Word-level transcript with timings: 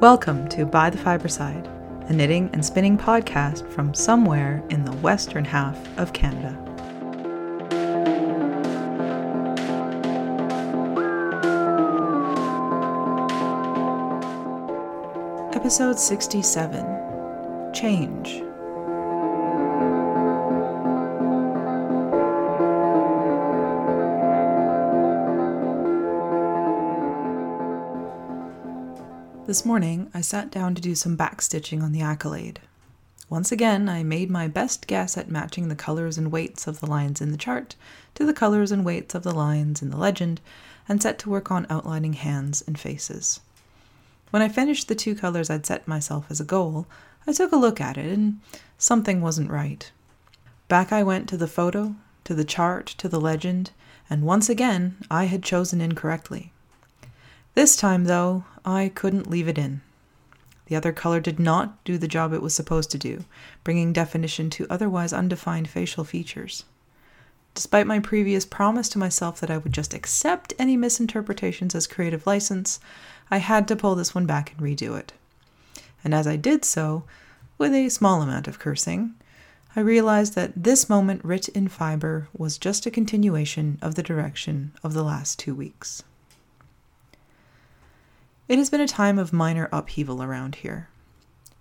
Welcome 0.00 0.48
to 0.48 0.64
By 0.64 0.88
the 0.88 0.96
Fibreside, 0.96 1.68
a 2.08 2.14
knitting 2.14 2.48
and 2.54 2.64
spinning 2.64 2.96
podcast 2.96 3.70
from 3.70 3.92
somewhere 3.92 4.62
in 4.70 4.82
the 4.82 4.92
western 4.92 5.44
half 5.44 5.76
of 5.98 6.14
Canada. 6.14 6.56
Episode 15.52 15.98
67 15.98 17.74
Change. 17.74 18.49
This 29.50 29.66
morning, 29.66 30.12
I 30.14 30.20
sat 30.20 30.52
down 30.52 30.76
to 30.76 30.80
do 30.80 30.94
some 30.94 31.16
backstitching 31.16 31.82
on 31.82 31.90
the 31.90 32.02
accolade. 32.02 32.60
Once 33.28 33.50
again, 33.50 33.88
I 33.88 34.04
made 34.04 34.30
my 34.30 34.46
best 34.46 34.86
guess 34.86 35.16
at 35.16 35.28
matching 35.28 35.66
the 35.66 35.74
colors 35.74 36.16
and 36.16 36.30
weights 36.30 36.68
of 36.68 36.78
the 36.78 36.86
lines 36.86 37.20
in 37.20 37.32
the 37.32 37.36
chart 37.36 37.74
to 38.14 38.24
the 38.24 38.32
colors 38.32 38.70
and 38.70 38.84
weights 38.84 39.12
of 39.16 39.24
the 39.24 39.34
lines 39.34 39.82
in 39.82 39.90
the 39.90 39.96
legend 39.96 40.40
and 40.88 41.02
set 41.02 41.18
to 41.18 41.30
work 41.30 41.50
on 41.50 41.66
outlining 41.68 42.12
hands 42.12 42.62
and 42.64 42.78
faces. 42.78 43.40
When 44.30 44.40
I 44.40 44.48
finished 44.48 44.86
the 44.86 44.94
two 44.94 45.16
colors 45.16 45.50
I'd 45.50 45.66
set 45.66 45.88
myself 45.88 46.26
as 46.30 46.38
a 46.38 46.44
goal, 46.44 46.86
I 47.26 47.32
took 47.32 47.50
a 47.50 47.56
look 47.56 47.80
at 47.80 47.98
it 47.98 48.06
and 48.06 48.38
something 48.78 49.20
wasn't 49.20 49.50
right. 49.50 49.90
Back 50.68 50.92
I 50.92 51.02
went 51.02 51.28
to 51.30 51.36
the 51.36 51.48
photo, 51.48 51.96
to 52.22 52.34
the 52.34 52.44
chart, 52.44 52.86
to 52.98 53.08
the 53.08 53.20
legend, 53.20 53.72
and 54.08 54.22
once 54.22 54.48
again 54.48 54.98
I 55.10 55.24
had 55.24 55.42
chosen 55.42 55.80
incorrectly. 55.80 56.52
This 57.54 57.76
time, 57.76 58.04
though, 58.04 58.44
I 58.64 58.92
couldn't 58.94 59.30
leave 59.30 59.48
it 59.48 59.58
in. 59.58 59.80
The 60.66 60.76
other 60.76 60.92
color 60.92 61.18
did 61.18 61.40
not 61.40 61.82
do 61.82 61.98
the 61.98 62.06
job 62.06 62.32
it 62.32 62.42
was 62.42 62.54
supposed 62.54 62.92
to 62.92 62.98
do, 62.98 63.24
bringing 63.64 63.92
definition 63.92 64.50
to 64.50 64.68
otherwise 64.70 65.12
undefined 65.12 65.68
facial 65.68 66.04
features. 66.04 66.64
Despite 67.54 67.88
my 67.88 67.98
previous 67.98 68.44
promise 68.44 68.88
to 68.90 68.98
myself 69.00 69.40
that 69.40 69.50
I 69.50 69.58
would 69.58 69.72
just 69.72 69.92
accept 69.92 70.54
any 70.60 70.76
misinterpretations 70.76 71.74
as 71.74 71.88
creative 71.88 72.24
license, 72.24 72.78
I 73.32 73.38
had 73.38 73.66
to 73.68 73.76
pull 73.76 73.96
this 73.96 74.14
one 74.14 74.26
back 74.26 74.52
and 74.52 74.60
redo 74.60 74.96
it. 74.96 75.12
And 76.04 76.14
as 76.14 76.28
I 76.28 76.36
did 76.36 76.64
so, 76.64 77.02
with 77.58 77.74
a 77.74 77.88
small 77.88 78.22
amount 78.22 78.46
of 78.46 78.60
cursing, 78.60 79.14
I 79.74 79.80
realized 79.80 80.34
that 80.36 80.52
this 80.56 80.88
moment 80.88 81.24
writ 81.24 81.48
in 81.48 81.66
fiber 81.66 82.28
was 82.32 82.58
just 82.58 82.86
a 82.86 82.90
continuation 82.90 83.78
of 83.82 83.96
the 83.96 84.02
direction 84.02 84.72
of 84.84 84.94
the 84.94 85.02
last 85.02 85.38
two 85.40 85.54
weeks. 85.54 86.04
It 88.50 88.58
has 88.58 88.68
been 88.68 88.80
a 88.80 88.88
time 88.88 89.16
of 89.16 89.32
minor 89.32 89.68
upheaval 89.70 90.24
around 90.24 90.56
here. 90.56 90.88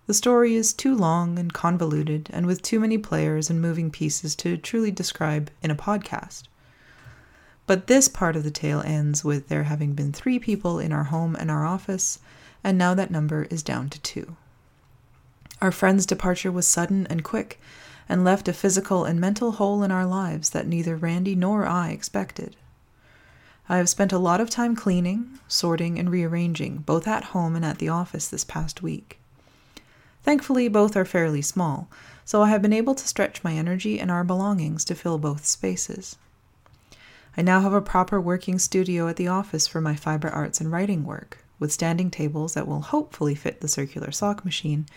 The 0.07 0.13
story 0.15 0.55
is 0.55 0.73
too 0.73 0.95
long 0.95 1.37
and 1.37 1.53
convoluted, 1.53 2.31
and 2.33 2.47
with 2.47 2.63
too 2.63 2.79
many 2.79 2.97
players 2.97 3.47
and 3.47 3.61
moving 3.61 3.91
pieces 3.91 4.33
to 4.37 4.57
truly 4.57 4.89
describe 4.89 5.51
in 5.61 5.69
a 5.69 5.75
podcast. 5.75 6.45
But 7.67 7.85
this 7.85 8.07
part 8.07 8.35
of 8.35 8.43
the 8.43 8.49
tale 8.49 8.81
ends 8.81 9.23
with 9.23 9.49
there 9.49 9.65
having 9.65 9.93
been 9.93 10.11
three 10.11 10.39
people 10.39 10.79
in 10.79 10.91
our 10.91 11.03
home 11.03 11.35
and 11.35 11.51
our 11.51 11.63
office, 11.63 12.17
and 12.63 12.75
now 12.75 12.95
that 12.95 13.11
number 13.11 13.43
is 13.51 13.61
down 13.61 13.89
to 13.89 14.01
two. 14.01 14.35
Our 15.61 15.71
friend's 15.71 16.07
departure 16.07 16.51
was 16.51 16.65
sudden 16.65 17.05
and 17.05 17.23
quick, 17.23 17.61
and 18.09 18.23
left 18.23 18.47
a 18.47 18.51
physical 18.51 19.05
and 19.05 19.21
mental 19.21 19.51
hole 19.51 19.83
in 19.83 19.91
our 19.91 20.07
lives 20.07 20.49
that 20.49 20.65
neither 20.65 20.95
Randy 20.95 21.35
nor 21.35 21.67
I 21.67 21.89
expected. 21.89 22.55
I 23.71 23.77
have 23.77 23.87
spent 23.87 24.11
a 24.11 24.17
lot 24.17 24.41
of 24.41 24.49
time 24.49 24.75
cleaning, 24.75 25.37
sorting, 25.47 25.99
and 25.99 26.09
rearranging, 26.09 26.77
both 26.79 27.07
at 27.07 27.25
home 27.25 27.55
and 27.55 27.63
at 27.63 27.77
the 27.77 27.89
office 27.89 28.27
this 28.27 28.43
past 28.43 28.81
week. 28.81 29.19
Thankfully, 30.23 30.67
both 30.67 30.97
are 30.97 31.05
fairly 31.05 31.43
small, 31.43 31.87
so 32.25 32.41
I 32.41 32.49
have 32.49 32.63
been 32.63 32.73
able 32.73 32.95
to 32.95 33.07
stretch 33.07 33.43
my 33.43 33.53
energy 33.53 33.99
and 33.99 34.09
our 34.09 34.23
belongings 34.23 34.83
to 34.85 34.95
fill 34.95 35.19
both 35.19 35.45
spaces. 35.45 36.17
I 37.37 37.43
now 37.43 37.61
have 37.61 37.73
a 37.73 37.81
proper 37.81 38.19
working 38.19 38.57
studio 38.57 39.07
at 39.07 39.17
the 39.17 39.27
office 39.27 39.67
for 39.67 39.81
my 39.81 39.95
fiber 39.95 40.29
arts 40.29 40.59
and 40.59 40.71
writing 40.71 41.05
work, 41.05 41.37
with 41.59 41.71
standing 41.71 42.09
tables 42.09 42.55
that 42.55 42.67
will 42.67 42.81
hopefully 42.81 43.35
fit 43.35 43.61
the 43.61 43.67
circular 43.67 44.11
sock 44.11 44.43
machine, 44.43 44.87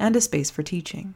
and 0.00 0.16
a 0.16 0.20
space 0.20 0.50
for 0.50 0.64
teaching. 0.64 1.14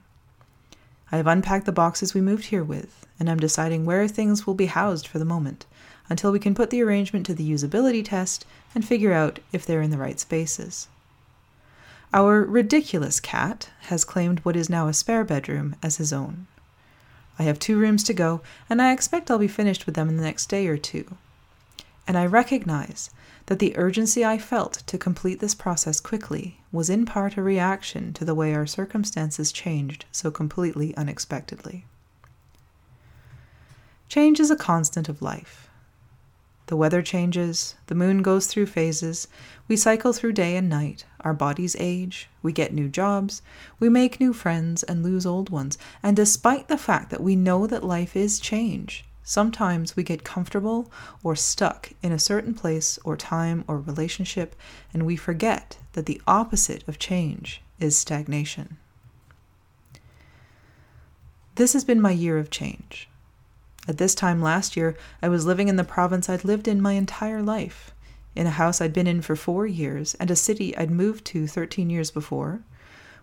I 1.11 1.17
have 1.17 1.27
unpacked 1.27 1.67
the 1.67 1.73
boxes 1.73 2.15
we 2.15 2.21
moved 2.21 2.47
here 2.47 2.63
with, 2.63 3.05
and 3.19 3.29
am 3.29 3.41
deciding 3.41 3.85
where 3.85 4.07
things 4.07 4.47
will 4.47 4.55
be 4.55 4.67
housed 4.67 5.09
for 5.09 5.19
the 5.19 5.25
moment, 5.25 5.67
until 6.11 6.33
we 6.33 6.41
can 6.41 6.55
put 6.55 6.69
the 6.71 6.83
arrangement 6.83 7.25
to 7.25 7.35
the 7.35 7.49
usability 7.49 8.05
test 8.05 8.45
and 8.75 8.85
figure 8.85 9.13
out 9.13 9.39
if 9.53 9.65
they're 9.65 9.81
in 9.81 9.91
the 9.91 9.97
right 9.97 10.21
spaces. 10.21 10.89
Our 12.13 12.43
ridiculous 12.43 13.21
cat 13.21 13.71
has 13.83 14.05
claimed 14.05 14.41
what 14.41 14.57
is 14.57 14.69
now 14.69 14.89
a 14.89 14.93
spare 14.93 15.25
bedroom 15.25 15.77
as 15.81 15.97
his 15.97 16.13
own. 16.13 16.49
I 17.39 17.45
have 17.45 17.61
two 17.61 17.79
rooms 17.79 18.03
to 18.05 18.13
go, 18.13 18.43
and 18.69 18.83
I 18.83 18.93
expect 18.93 19.31
I'll 19.31 19.39
be 19.39 19.49
finished 19.49 19.87
with 19.87 19.95
them 19.95 20.09
in 20.09 20.17
the 20.17 20.23
next 20.25 20.47
day 20.47 20.67
or 20.67 20.77
two. 20.77 21.17
And 22.07 22.19
I 22.19 22.27
recognize 22.27 23.11
that 23.47 23.61
the 23.61 23.77
urgency 23.77 24.25
I 24.25 24.37
felt 24.37 24.83
to 24.89 24.99
complete 24.99 25.39
this 25.39 25.55
process 25.55 26.01
quickly 26.01 26.61
was 26.73 26.91
in 26.91 27.07
part 27.07 27.37
a 27.37 27.43
reaction 27.43 28.13
to 28.15 28.25
the 28.25 28.35
way 28.35 28.53
our 28.53 28.67
circumstances 28.67 29.53
changed 29.53 30.05
so 30.11 30.33
completely 30.33 30.97
unexpectedly. 30.97 31.85
Change 34.09 34.41
is 34.41 34.51
a 34.51 34.57
constant 34.57 35.09
of 35.09 35.23
life. 35.23 35.70
The 36.71 36.77
weather 36.77 37.03
changes, 37.03 37.75
the 37.89 37.97
moon 37.97 38.23
goes 38.23 38.47
through 38.47 38.67
phases, 38.67 39.27
we 39.67 39.77
cycle 39.77 40.13
through 40.13 40.35
day 40.35 40.55
and 40.55 40.69
night, 40.69 41.05
our 41.19 41.35
bodies 41.35 41.75
age, 41.81 42.29
we 42.43 42.53
get 42.53 42.73
new 42.73 42.89
jobs, 42.89 43.43
we 43.81 43.89
make 43.89 44.21
new 44.21 44.33
friends 44.33 44.85
and 44.85 45.03
lose 45.03 45.27
old 45.27 45.51
ones. 45.51 45.79
And 46.01 46.15
despite 46.15 46.69
the 46.69 46.79
fact 46.79 47.11
that 47.11 47.25
we 47.25 47.35
know 47.35 47.67
that 47.67 47.83
life 47.83 48.15
is 48.15 48.39
change, 48.39 49.05
sometimes 49.25 49.97
we 49.97 50.05
get 50.05 50.23
comfortable 50.23 50.93
or 51.25 51.35
stuck 51.35 51.91
in 52.05 52.13
a 52.13 52.21
certain 52.21 52.55
place 52.55 53.01
or 53.03 53.17
time 53.17 53.65
or 53.67 53.81
relationship, 53.81 54.55
and 54.95 55.05
we 55.05 55.17
forget 55.17 55.77
that 55.95 56.07
the 56.07 56.23
opposite 56.25 56.87
of 56.87 57.01
change 57.01 57.63
is 57.81 57.99
stagnation. 57.99 58.77
This 61.57 61.73
has 61.73 61.83
been 61.83 62.01
my 62.01 62.13
year 62.13 62.39
of 62.39 62.49
change. 62.49 63.10
At 63.91 63.99
this 63.99 64.15
time 64.15 64.41
last 64.41 64.77
year, 64.77 64.95
I 65.21 65.29
was 65.29 65.47
living 65.47 65.67
in 65.67 65.75
the 65.75 65.83
province 65.83 66.29
I'd 66.29 66.45
lived 66.45 66.69
in 66.69 66.81
my 66.81 66.93
entire 66.93 67.43
life, 67.43 67.93
in 68.37 68.47
a 68.47 68.51
house 68.51 68.81
I'd 68.81 68.93
been 68.93 69.09
in 69.09 69.21
for 69.21 69.35
four 69.35 69.67
years, 69.67 70.15
and 70.21 70.31
a 70.31 70.37
city 70.37 70.77
I'd 70.77 70.93
moved 70.93 71.25
to 71.25 71.49
13 71.49 71.91
years 71.91 72.13
before, 72.13 72.61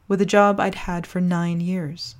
with 0.10 0.22
a 0.22 0.26
job 0.26 0.60
I'd 0.60 0.76
had 0.76 1.08
for 1.08 1.22
nine 1.22 1.62
years. 1.62 2.16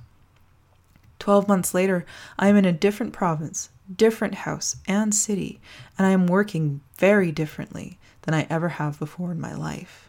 Twelve 1.18 1.46
months 1.46 1.74
later, 1.74 2.06
I 2.38 2.48
am 2.48 2.56
in 2.56 2.64
a 2.64 2.72
different 2.72 3.12
province, 3.12 3.68
different 3.94 4.36
house 4.36 4.76
and 4.86 5.14
city, 5.14 5.60
and 5.98 6.06
I 6.06 6.10
am 6.12 6.26
working 6.26 6.80
very 6.96 7.30
differently 7.30 7.98
than 8.22 8.32
I 8.32 8.46
ever 8.48 8.70
have 8.70 8.98
before 8.98 9.30
in 9.30 9.38
my 9.38 9.54
life. 9.54 10.08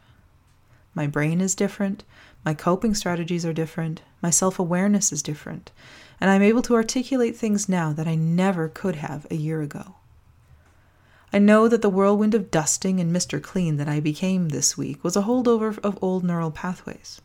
My 0.96 1.08
brain 1.08 1.42
is 1.42 1.56
different, 1.56 2.06
my 2.46 2.54
coping 2.54 2.96
strategies 2.96 3.46
are 3.46 3.52
different, 3.52 4.02
my 4.22 4.30
self 4.30 4.60
awareness 4.60 5.12
is 5.12 5.22
different, 5.22 5.74
and 6.20 6.30
I'm 6.30 6.42
able 6.42 6.62
to 6.64 6.76
articulate 6.76 7.36
things 7.36 7.70
now 7.70 7.94
that 7.94 8.08
I 8.08 8.16
never 8.16 8.68
could 8.68 8.96
have 8.96 9.28
a 9.30 9.36
year 9.36 9.62
ago. 9.62 9.96
I 11.32 11.40
know 11.40 11.68
that 11.68 11.82
the 11.82 11.90
whirlwind 11.90 12.34
of 12.34 12.50
dusting 12.50 13.00
and 13.00 13.16
Mr. 13.16 13.42
Clean 13.42 13.78
that 13.78 13.88
I 13.88 14.00
became 14.00 14.50
this 14.50 14.78
week 14.78 15.04
was 15.04 15.16
a 15.16 15.22
holdover 15.22 15.78
of 15.80 16.00
old 16.02 16.24
neural 16.24 16.50
pathways. 16.50 17.22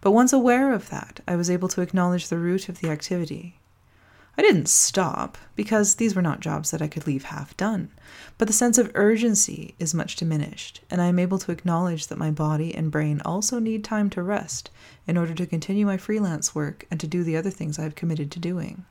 But 0.00 0.10
once 0.10 0.32
aware 0.32 0.72
of 0.72 0.88
that, 0.90 1.20
I 1.28 1.36
was 1.36 1.50
able 1.50 1.68
to 1.68 1.80
acknowledge 1.80 2.28
the 2.28 2.38
root 2.38 2.68
of 2.68 2.80
the 2.80 2.90
activity 2.90 3.59
I 4.40 4.42
didn't 4.42 4.70
stop, 4.70 5.36
because 5.54 5.96
these 5.96 6.14
were 6.14 6.22
not 6.22 6.40
jobs 6.40 6.70
that 6.70 6.80
I 6.80 6.88
could 6.88 7.06
leave 7.06 7.24
half 7.24 7.54
done, 7.58 7.90
but 8.38 8.48
the 8.48 8.54
sense 8.54 8.78
of 8.78 8.90
urgency 8.94 9.74
is 9.78 9.92
much 9.92 10.16
diminished, 10.16 10.80
and 10.90 11.02
I 11.02 11.08
am 11.08 11.18
able 11.18 11.38
to 11.40 11.52
acknowledge 11.52 12.06
that 12.06 12.16
my 12.16 12.30
body 12.30 12.74
and 12.74 12.90
brain 12.90 13.20
also 13.22 13.58
need 13.58 13.84
time 13.84 14.08
to 14.08 14.22
rest 14.22 14.70
in 15.06 15.18
order 15.18 15.34
to 15.34 15.46
continue 15.46 15.84
my 15.84 15.98
freelance 15.98 16.54
work 16.54 16.86
and 16.90 16.98
to 17.00 17.06
do 17.06 17.22
the 17.22 17.36
other 17.36 17.50
things 17.50 17.78
I 17.78 17.82
have 17.82 17.94
committed 17.94 18.30
to 18.30 18.38
doing. 18.38 18.86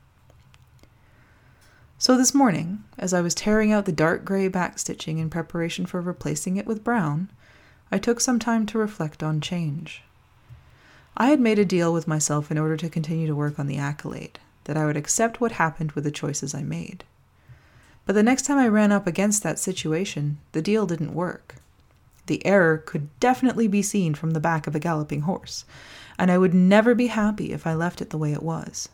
So 1.98 2.16
this 2.16 2.32
morning, 2.32 2.84
as 2.96 3.12
I 3.12 3.20
was 3.20 3.34
tearing 3.34 3.72
out 3.72 3.86
the 3.86 3.90
dark 3.90 4.24
gray 4.24 4.48
backstitching 4.48 5.18
in 5.18 5.30
preparation 5.30 5.84
for 5.84 6.00
replacing 6.00 6.58
it 6.58 6.66
with 6.68 6.84
brown, 6.84 7.28
I 7.90 7.98
took 7.98 8.20
some 8.20 8.38
time 8.38 8.66
to 8.66 8.78
reflect 8.78 9.20
on 9.20 9.40
change. 9.40 10.04
I 11.16 11.30
had 11.30 11.40
made 11.40 11.58
a 11.58 11.64
deal 11.64 11.92
with 11.92 12.06
myself 12.06 12.52
in 12.52 12.58
order 12.58 12.76
to 12.76 12.88
continue 12.88 13.26
to 13.26 13.34
work 13.34 13.58
on 13.58 13.66
the 13.66 13.78
accolade, 13.78 14.38
that 14.64 14.76
I 14.76 14.86
would 14.86 14.96
accept 14.96 15.40
what 15.40 15.52
happened 15.52 15.92
with 15.92 16.04
the 16.04 16.10
choices 16.10 16.54
I 16.54 16.62
made. 16.62 17.04
But 18.06 18.14
the 18.14 18.22
next 18.22 18.46
time 18.46 18.58
I 18.58 18.68
ran 18.68 18.92
up 18.92 19.06
against 19.06 19.42
that 19.42 19.58
situation, 19.58 20.38
the 20.52 20.62
deal 20.62 20.86
didn't 20.86 21.14
work. 21.14 21.56
The 22.26 22.44
error 22.46 22.78
could 22.78 23.08
definitely 23.20 23.68
be 23.68 23.82
seen 23.82 24.14
from 24.14 24.30
the 24.32 24.40
back 24.40 24.66
of 24.66 24.74
a 24.74 24.80
galloping 24.80 25.22
horse, 25.22 25.64
and 26.18 26.30
I 26.30 26.38
would 26.38 26.54
never 26.54 26.94
be 26.94 27.08
happy 27.08 27.52
if 27.52 27.66
I 27.66 27.74
left 27.74 28.00
it 28.00 28.10
the 28.10 28.18
way 28.18 28.32
it 28.32 28.42
was. 28.42 28.88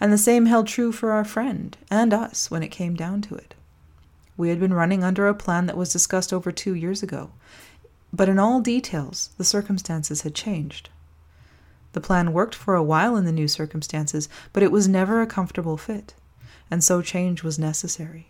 And 0.00 0.12
the 0.12 0.18
same 0.18 0.46
held 0.46 0.66
true 0.66 0.92
for 0.92 1.12
our 1.12 1.24
friend 1.24 1.76
and 1.90 2.12
us 2.12 2.50
when 2.50 2.62
it 2.62 2.68
came 2.68 2.94
down 2.94 3.22
to 3.22 3.34
it. 3.34 3.54
We 4.36 4.48
had 4.48 4.58
been 4.58 4.74
running 4.74 5.04
under 5.04 5.28
a 5.28 5.34
plan 5.34 5.66
that 5.66 5.76
was 5.76 5.92
discussed 5.92 6.32
over 6.32 6.50
two 6.50 6.74
years 6.74 7.02
ago. 7.02 7.30
But 8.12 8.28
in 8.28 8.38
all 8.38 8.60
details, 8.60 9.30
the 9.38 9.44
circumstances 9.44 10.22
had 10.22 10.34
changed. 10.34 10.90
The 11.92 12.00
plan 12.00 12.32
worked 12.32 12.54
for 12.54 12.74
a 12.74 12.82
while 12.82 13.16
in 13.16 13.24
the 13.24 13.32
new 13.32 13.48
circumstances, 13.48 14.28
but 14.52 14.62
it 14.62 14.72
was 14.72 14.88
never 14.88 15.20
a 15.20 15.26
comfortable 15.26 15.76
fit, 15.76 16.14
and 16.70 16.82
so 16.82 17.02
change 17.02 17.42
was 17.42 17.58
necessary. 17.58 18.28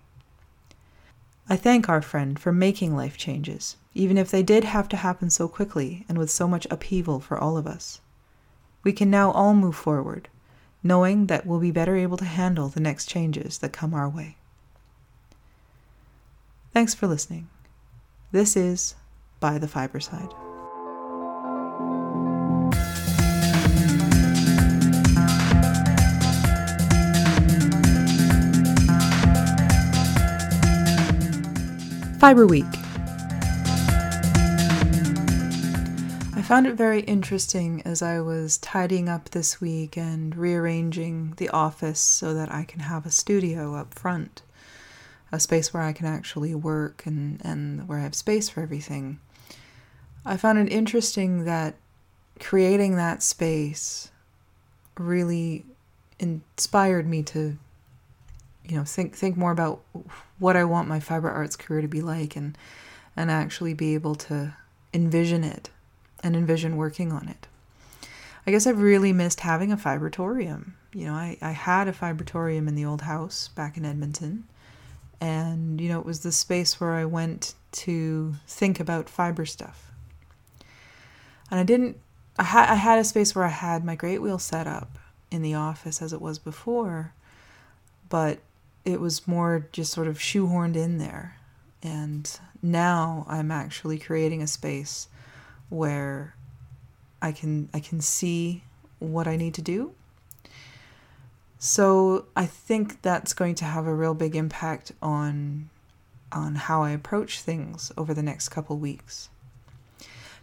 I 1.48 1.56
thank 1.56 1.88
our 1.88 2.02
friend 2.02 2.38
for 2.38 2.52
making 2.52 2.96
life 2.96 3.16
changes, 3.16 3.76
even 3.94 4.16
if 4.16 4.30
they 4.30 4.42
did 4.42 4.64
have 4.64 4.88
to 4.90 4.96
happen 4.96 5.30
so 5.30 5.48
quickly 5.48 6.04
and 6.08 6.18
with 6.18 6.30
so 6.30 6.48
much 6.48 6.66
upheaval 6.70 7.20
for 7.20 7.38
all 7.38 7.56
of 7.56 7.66
us. 7.66 8.00
We 8.82 8.92
can 8.92 9.10
now 9.10 9.30
all 9.32 9.54
move 9.54 9.76
forward, 9.76 10.28
knowing 10.82 11.26
that 11.26 11.46
we'll 11.46 11.60
be 11.60 11.70
better 11.70 11.96
able 11.96 12.16
to 12.16 12.24
handle 12.24 12.68
the 12.68 12.80
next 12.80 13.06
changes 13.06 13.58
that 13.58 13.72
come 13.72 13.94
our 13.94 14.08
way. 14.08 14.36
Thanks 16.72 16.94
for 16.94 17.06
listening. 17.06 17.48
This 18.32 18.56
is 18.56 18.94
By 19.40 19.58
the 19.58 19.68
Fibreside. 19.68 20.32
Fiber 32.22 32.46
Week. 32.46 32.64
I 36.36 36.44
found 36.44 36.68
it 36.68 36.76
very 36.76 37.00
interesting 37.00 37.82
as 37.84 38.00
I 38.00 38.20
was 38.20 38.58
tidying 38.58 39.08
up 39.08 39.30
this 39.30 39.60
week 39.60 39.96
and 39.96 40.36
rearranging 40.36 41.34
the 41.38 41.48
office 41.48 41.98
so 41.98 42.32
that 42.32 42.48
I 42.48 42.62
can 42.62 42.78
have 42.78 43.04
a 43.04 43.10
studio 43.10 43.74
up 43.74 43.92
front, 43.92 44.42
a 45.32 45.40
space 45.40 45.74
where 45.74 45.82
I 45.82 45.92
can 45.92 46.06
actually 46.06 46.54
work 46.54 47.04
and, 47.06 47.40
and 47.44 47.88
where 47.88 47.98
I 47.98 48.02
have 48.02 48.14
space 48.14 48.48
for 48.48 48.60
everything. 48.60 49.18
I 50.24 50.36
found 50.36 50.60
it 50.60 50.72
interesting 50.72 51.44
that 51.44 51.74
creating 52.38 52.94
that 52.94 53.24
space 53.24 54.12
really 54.96 55.64
inspired 56.20 57.08
me 57.08 57.24
to 57.24 57.58
you 58.68 58.76
know 58.76 58.84
think 58.84 59.14
think 59.14 59.36
more 59.36 59.52
about 59.52 59.82
what 60.38 60.56
I 60.56 60.64
want 60.64 60.88
my 60.88 61.00
fiber 61.00 61.30
arts 61.30 61.56
career 61.56 61.82
to 61.82 61.88
be 61.88 62.00
like 62.00 62.36
and 62.36 62.56
and 63.16 63.30
actually 63.30 63.74
be 63.74 63.94
able 63.94 64.14
to 64.14 64.54
envision 64.94 65.44
it 65.44 65.70
and 66.22 66.36
envision 66.36 66.76
working 66.76 67.12
on 67.12 67.28
it. 67.28 67.46
I 68.46 68.50
guess 68.50 68.66
I've 68.66 68.80
really 68.80 69.12
missed 69.12 69.40
having 69.40 69.70
a 69.70 69.76
fibratorium. 69.76 70.72
You 70.92 71.06
know, 71.06 71.14
I, 71.14 71.38
I 71.40 71.52
had 71.52 71.88
a 71.88 71.92
fibratorium 71.92 72.68
in 72.68 72.74
the 72.74 72.84
old 72.84 73.02
house 73.02 73.48
back 73.48 73.76
in 73.76 73.84
Edmonton. 73.84 74.44
And, 75.20 75.80
you 75.80 75.88
know, 75.88 76.00
it 76.00 76.06
was 76.06 76.20
the 76.20 76.32
space 76.32 76.80
where 76.80 76.94
I 76.94 77.04
went 77.04 77.54
to 77.72 78.34
think 78.48 78.80
about 78.80 79.08
fiber 79.08 79.46
stuff. 79.46 79.92
And 81.50 81.60
I 81.60 81.62
didn't, 81.62 81.98
I, 82.38 82.42
ha- 82.42 82.66
I 82.68 82.74
had 82.74 82.98
a 82.98 83.04
space 83.04 83.34
where 83.34 83.44
I 83.44 83.50
had 83.50 83.84
my 83.84 83.94
great 83.94 84.20
wheel 84.20 84.40
set 84.40 84.66
up 84.66 84.98
in 85.30 85.42
the 85.42 85.54
office 85.54 86.02
as 86.02 86.12
it 86.12 86.20
was 86.20 86.38
before, 86.40 87.12
but 88.08 88.40
it 88.84 89.00
was 89.00 89.26
more 89.26 89.68
just 89.72 89.92
sort 89.92 90.08
of 90.08 90.18
shoehorned 90.18 90.76
in 90.76 90.98
there. 90.98 91.36
And 91.82 92.38
now 92.62 93.26
I'm 93.28 93.50
actually 93.50 93.98
creating 93.98 94.42
a 94.42 94.46
space 94.46 95.08
where 95.68 96.34
I 97.20 97.32
can 97.32 97.68
I 97.72 97.80
can 97.80 98.00
see 98.00 98.62
what 98.98 99.26
I 99.26 99.36
need 99.36 99.54
to 99.54 99.62
do. 99.62 99.94
So 101.58 102.26
I 102.34 102.46
think 102.46 103.02
that's 103.02 103.34
going 103.34 103.54
to 103.56 103.64
have 103.64 103.86
a 103.86 103.94
real 103.94 104.14
big 104.14 104.34
impact 104.34 104.92
on 105.00 105.70
on 106.32 106.54
how 106.56 106.82
I 106.82 106.90
approach 106.90 107.40
things 107.40 107.92
over 107.96 108.14
the 108.14 108.22
next 108.22 108.48
couple 108.48 108.76
weeks. 108.78 109.28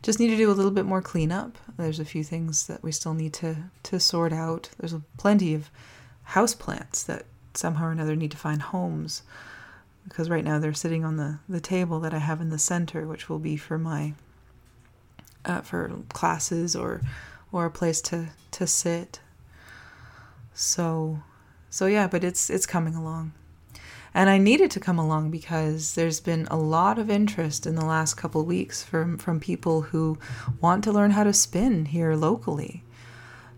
Just 0.02 0.20
need 0.20 0.30
to 0.30 0.38
do 0.38 0.50
a 0.50 0.54
little 0.54 0.72
bit 0.72 0.86
more 0.86 1.02
cleanup. 1.02 1.58
There's 1.78 2.00
a 2.00 2.06
few 2.06 2.24
things 2.24 2.68
that 2.68 2.84
we 2.84 2.92
still 2.92 3.14
need 3.14 3.34
to 3.34 3.56
to 3.84 4.00
sort 4.00 4.32
out. 4.32 4.70
There's 4.80 4.96
plenty 5.18 5.54
of 5.54 5.70
house 6.24 6.54
plants 6.54 7.04
that 7.04 7.26
somehow 7.60 7.86
or 7.86 7.92
another 7.92 8.16
need 8.16 8.32
to 8.32 8.38
find 8.38 8.62
homes 8.62 9.24
because 10.10 10.30
right 10.30 10.44
now 10.44 10.60
they're 10.60 10.74
sitting 10.74 11.06
on 11.06 11.18
the, 11.18 11.40
the 11.48 11.60
table 11.60 12.00
that 12.00 12.14
I 12.14 12.20
have 12.20 12.42
in 12.42 12.50
the 12.50 12.58
center, 12.58 13.06
which 13.06 13.30
will 13.30 13.40
be 13.40 13.58
for 13.58 13.78
my 13.78 14.14
uh, 15.46 15.62
for 15.62 15.92
classes 16.10 16.76
or 16.76 17.02
or 17.52 17.66
a 17.66 17.72
place 17.72 18.02
to 18.02 18.28
to 18.52 18.68
sit. 18.68 19.20
So 20.54 21.22
so 21.70 21.86
yeah, 21.86 22.08
but 22.08 22.24
it's 22.24 22.50
it's 22.50 22.66
coming 22.66 22.96
along. 22.96 23.34
And 24.12 24.30
I 24.30 24.40
needed 24.40 24.72
to 24.72 24.80
come 24.80 24.98
along 24.98 25.30
because 25.30 25.94
there's 25.94 26.20
been 26.20 26.48
a 26.50 26.58
lot 26.58 26.98
of 26.98 27.12
interest 27.12 27.68
in 27.68 27.76
the 27.76 27.86
last 27.86 28.16
couple 28.16 28.44
weeks 28.44 28.84
from 28.84 29.18
from 29.18 29.40
people 29.40 29.82
who 29.82 30.18
want 30.60 30.84
to 30.86 30.92
learn 30.92 31.12
how 31.12 31.24
to 31.24 31.34
spin 31.34 31.86
here 31.86 32.16
locally. 32.16 32.84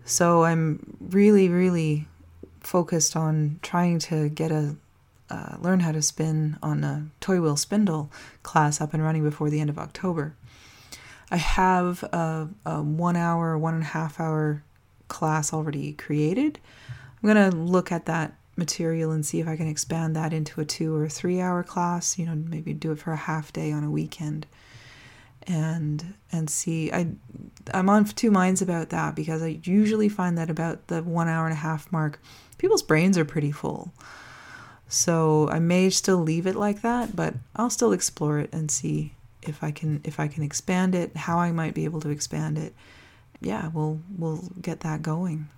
So 0.04 0.44
I'm 0.44 0.96
really 1.00 1.48
really 1.48 2.06
focused 2.62 3.16
on 3.16 3.58
trying 3.62 3.98
to 4.00 4.28
get 4.28 4.50
a 4.50 4.76
uh, 5.30 5.56
learn 5.60 5.80
how 5.80 5.92
to 5.92 6.02
spin 6.02 6.58
on 6.62 6.84
a 6.84 7.06
top 7.20 7.36
whorl 7.36 7.56
spindle 7.56 8.10
class 8.42 8.82
up 8.82 8.92
and 8.92 9.02
running 9.02 9.22
before 9.22 9.48
the 9.48 9.60
end 9.60 9.70
of 9.70 9.78
October. 9.78 10.34
I 11.30 11.36
have 11.36 12.02
a, 12.02 12.48
a 12.66 12.82
one 12.82 13.16
hour, 13.16 13.56
one 13.56 13.72
and 13.72 13.82
a 13.82 13.86
half 13.86 14.20
hour 14.20 14.62
class 15.08 15.52
already 15.52 15.94
created. 15.94 16.58
I'm 17.22 17.34
going 17.34 17.50
to 17.50 17.56
look 17.56 17.90
at 17.90 18.04
that 18.04 18.34
material 18.56 19.10
and 19.10 19.24
see 19.24 19.40
if 19.40 19.48
I 19.48 19.56
can 19.56 19.66
expand 19.66 20.14
that 20.16 20.34
into 20.34 20.60
a 20.60 20.66
two 20.66 20.94
or 20.94 21.08
three 21.08 21.40
hour 21.40 21.62
class, 21.62 22.18
you 22.18 22.26
know, 22.26 22.34
maybe 22.34 22.74
do 22.74 22.92
it 22.92 22.98
for 22.98 23.12
a 23.12 23.16
half 23.16 23.52
day 23.54 23.72
on 23.72 23.84
a 23.84 23.90
weekend 23.90 24.46
and 25.46 26.14
and 26.30 26.48
see 26.48 26.92
I 26.92 27.08
I'm 27.72 27.88
on 27.88 28.04
two 28.04 28.30
minds 28.30 28.62
about 28.62 28.90
that 28.90 29.14
because 29.14 29.42
I 29.42 29.60
usually 29.64 30.08
find 30.08 30.36
that 30.38 30.50
about 30.50 30.88
the 30.88 31.02
1 31.02 31.28
hour 31.28 31.46
and 31.46 31.52
a 31.52 31.56
half 31.56 31.90
mark 31.92 32.20
people's 32.58 32.82
brains 32.82 33.18
are 33.18 33.24
pretty 33.24 33.50
full. 33.50 33.92
So 34.88 35.48
I 35.48 35.58
may 35.58 35.90
still 35.90 36.18
leave 36.18 36.46
it 36.46 36.54
like 36.54 36.82
that, 36.82 37.16
but 37.16 37.34
I'll 37.56 37.70
still 37.70 37.92
explore 37.92 38.38
it 38.38 38.52
and 38.52 38.70
see 38.70 39.14
if 39.42 39.64
I 39.64 39.70
can 39.70 40.00
if 40.04 40.20
I 40.20 40.28
can 40.28 40.42
expand 40.42 40.94
it, 40.94 41.16
how 41.16 41.38
I 41.38 41.50
might 41.50 41.74
be 41.74 41.84
able 41.84 42.00
to 42.02 42.10
expand 42.10 42.58
it. 42.58 42.74
Yeah, 43.40 43.68
we'll 43.68 44.00
we'll 44.16 44.50
get 44.60 44.80
that 44.80 45.02
going. 45.02 45.48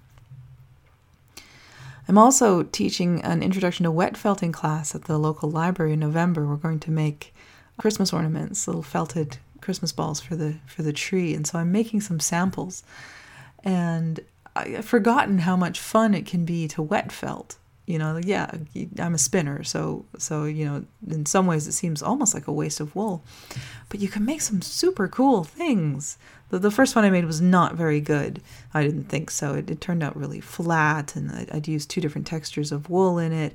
I'm 2.06 2.18
also 2.18 2.62
teaching 2.62 3.22
an 3.22 3.42
introduction 3.42 3.84
to 3.84 3.90
wet 3.90 4.16
felting 4.16 4.52
class 4.52 4.94
at 4.94 5.04
the 5.04 5.18
local 5.18 5.50
library 5.50 5.94
in 5.94 6.00
November. 6.00 6.46
We're 6.46 6.56
going 6.56 6.80
to 6.80 6.90
make 6.90 7.34
Christmas 7.78 8.12
ornaments, 8.12 8.66
little 8.66 8.82
felted 8.82 9.38
Christmas 9.64 9.92
balls 9.92 10.20
for 10.20 10.36
the 10.36 10.56
for 10.66 10.82
the 10.82 10.92
tree, 10.92 11.34
and 11.34 11.46
so 11.46 11.58
I'm 11.58 11.72
making 11.72 12.02
some 12.02 12.20
samples. 12.20 12.84
And 13.64 14.20
I've 14.54 14.84
forgotten 14.84 15.38
how 15.38 15.56
much 15.56 15.80
fun 15.80 16.14
it 16.14 16.26
can 16.26 16.44
be 16.44 16.68
to 16.68 16.82
wet 16.82 17.10
felt. 17.10 17.56
You 17.86 17.98
know, 17.98 18.18
yeah, 18.22 18.50
I'm 18.98 19.14
a 19.14 19.18
spinner, 19.18 19.62
so 19.64 20.04
so 20.16 20.44
you 20.44 20.64
know, 20.64 20.84
in 21.10 21.26
some 21.26 21.46
ways 21.46 21.66
it 21.66 21.72
seems 21.72 22.02
almost 22.02 22.32
like 22.34 22.46
a 22.46 22.52
waste 22.52 22.80
of 22.80 22.94
wool, 22.96 23.22
but 23.88 24.00
you 24.00 24.08
can 24.08 24.24
make 24.24 24.40
some 24.40 24.62
super 24.62 25.08
cool 25.08 25.44
things. 25.44 26.16
The, 26.48 26.58
the 26.58 26.70
first 26.70 26.96
one 26.96 27.04
I 27.04 27.10
made 27.10 27.26
was 27.26 27.40
not 27.40 27.74
very 27.74 28.00
good. 28.00 28.40
I 28.72 28.82
didn't 28.82 29.10
think 29.10 29.30
so. 29.30 29.54
It, 29.54 29.70
it 29.70 29.80
turned 29.80 30.02
out 30.02 30.16
really 30.16 30.40
flat, 30.40 31.16
and 31.16 31.30
I, 31.30 31.46
I'd 31.52 31.68
used 31.68 31.90
two 31.90 32.00
different 32.00 32.26
textures 32.26 32.72
of 32.72 32.88
wool 32.88 33.18
in 33.18 33.32
it. 33.32 33.52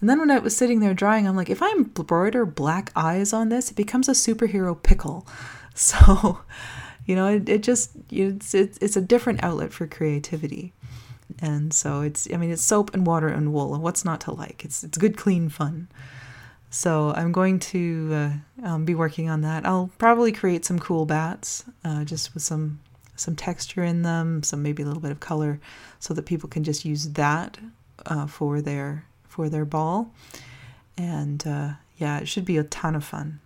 And 0.00 0.10
then 0.10 0.18
when 0.18 0.30
I 0.30 0.38
was 0.38 0.56
sitting 0.56 0.80
there 0.80 0.94
drying, 0.94 1.26
I'm 1.26 1.36
like, 1.36 1.50
if 1.50 1.62
I 1.62 1.70
embroider 1.70 2.44
black 2.44 2.90
eyes 2.96 3.32
on 3.32 3.48
this, 3.48 3.70
it 3.70 3.74
becomes 3.74 4.08
a 4.08 4.12
superhero 4.12 4.80
pickle. 4.80 5.26
So 5.76 6.38
you 7.04 7.16
know 7.16 7.26
it, 7.26 7.48
it 7.48 7.64
just 7.64 7.90
it's, 8.08 8.54
it's 8.54 8.78
it's 8.78 8.96
a 8.96 9.00
different 9.00 9.42
outlet 9.42 9.72
for 9.72 9.88
creativity. 9.88 10.72
And 11.40 11.74
so 11.74 12.02
it's 12.02 12.28
i 12.32 12.36
mean 12.36 12.52
it's 12.52 12.62
soap 12.62 12.94
and 12.94 13.04
water 13.04 13.26
and 13.26 13.52
wool 13.52 13.74
and 13.74 13.82
what's 13.82 14.04
not 14.04 14.20
to 14.20 14.30
like? 14.32 14.64
It's 14.64 14.84
it's 14.84 14.96
good 14.96 15.16
clean 15.16 15.48
fun. 15.48 15.88
So 16.70 17.12
i'm 17.16 17.32
going 17.32 17.58
to 17.74 18.10
uh, 18.62 18.68
um, 18.68 18.84
be 18.84 18.94
working 18.94 19.28
on 19.28 19.40
that. 19.40 19.66
I'll 19.66 19.90
probably 19.98 20.30
create 20.30 20.64
some 20.64 20.78
cool 20.78 21.06
bats 21.06 21.64
uh, 21.84 22.04
just 22.04 22.34
with 22.34 22.44
some 22.44 22.78
some 23.16 23.34
texture 23.34 23.82
in 23.82 24.02
them 24.02 24.44
some 24.44 24.62
maybe 24.62 24.84
a 24.84 24.86
little 24.86 25.02
bit 25.02 25.10
of 25.10 25.18
color 25.18 25.58
so 25.98 26.14
that 26.14 26.24
people 26.26 26.48
can 26.48 26.62
just 26.62 26.84
use 26.84 27.10
that 27.14 27.58
uh, 28.06 28.28
for 28.28 28.60
their 28.60 29.06
for 29.34 29.48
their 29.48 29.64
ball. 29.64 30.12
And 30.96 31.44
uh, 31.44 31.72
yeah 31.98 32.18
it 32.18 32.28
should 32.28 32.44
be 32.44 32.56
a 32.56 32.64
ton 32.64 32.94
of 32.94 33.04
fun. 33.04 33.40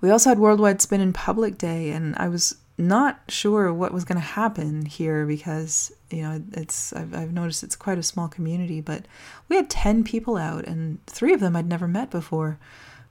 We 0.00 0.10
also 0.10 0.30
had 0.30 0.38
Worldwide 0.38 0.82
Spin 0.82 1.00
in 1.00 1.12
Public 1.12 1.56
Day, 1.56 1.90
and 1.90 2.14
I 2.16 2.28
was 2.28 2.56
not 2.76 3.20
sure 3.28 3.72
what 3.72 3.92
was 3.92 4.04
going 4.04 4.16
to 4.20 4.26
happen 4.26 4.84
here 4.86 5.26
because 5.26 5.92
you 6.10 6.22
know 6.22 6.42
it's 6.52 6.92
I've, 6.92 7.14
I've 7.14 7.32
noticed 7.32 7.62
it's 7.62 7.76
quite 7.76 7.98
a 7.98 8.02
small 8.02 8.26
community 8.26 8.80
but 8.80 9.04
we 9.48 9.54
had 9.54 9.70
10 9.70 10.02
people 10.02 10.36
out 10.36 10.64
and 10.64 10.98
three 11.06 11.32
of 11.32 11.38
them 11.38 11.54
i'd 11.54 11.68
never 11.68 11.86
met 11.86 12.10
before 12.10 12.58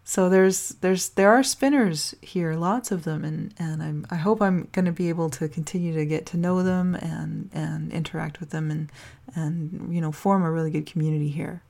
so 0.04 0.30
there's 0.30 0.70
there's 0.82 1.10
there 1.10 1.30
are 1.30 1.44
spinners 1.44 2.14
here 2.22 2.54
lots 2.56 2.92
of 2.92 3.04
them 3.04 3.24
and 3.24 3.54
and 3.58 3.82
I'm, 3.82 4.06
i 4.10 4.16
hope 4.16 4.42
i'm 4.42 4.68
going 4.72 4.86
to 4.86 4.92
be 4.92 5.10
able 5.10 5.30
to 5.32 5.48
continue 5.48 5.94
to 5.94 6.06
get 6.06 6.26
to 6.28 6.38
know 6.38 6.62
them 6.62 6.96
and 6.96 7.50
and 7.54 7.92
interact 7.92 8.40
with 8.40 8.50
them 8.50 8.70
and 8.70 8.92
and 9.36 9.94
you 9.94 10.02
know 10.02 10.12
form 10.12 10.44
a 10.44 10.52
really 10.52 10.72
good 10.72 10.86
community 10.86 11.30
here 11.30 11.64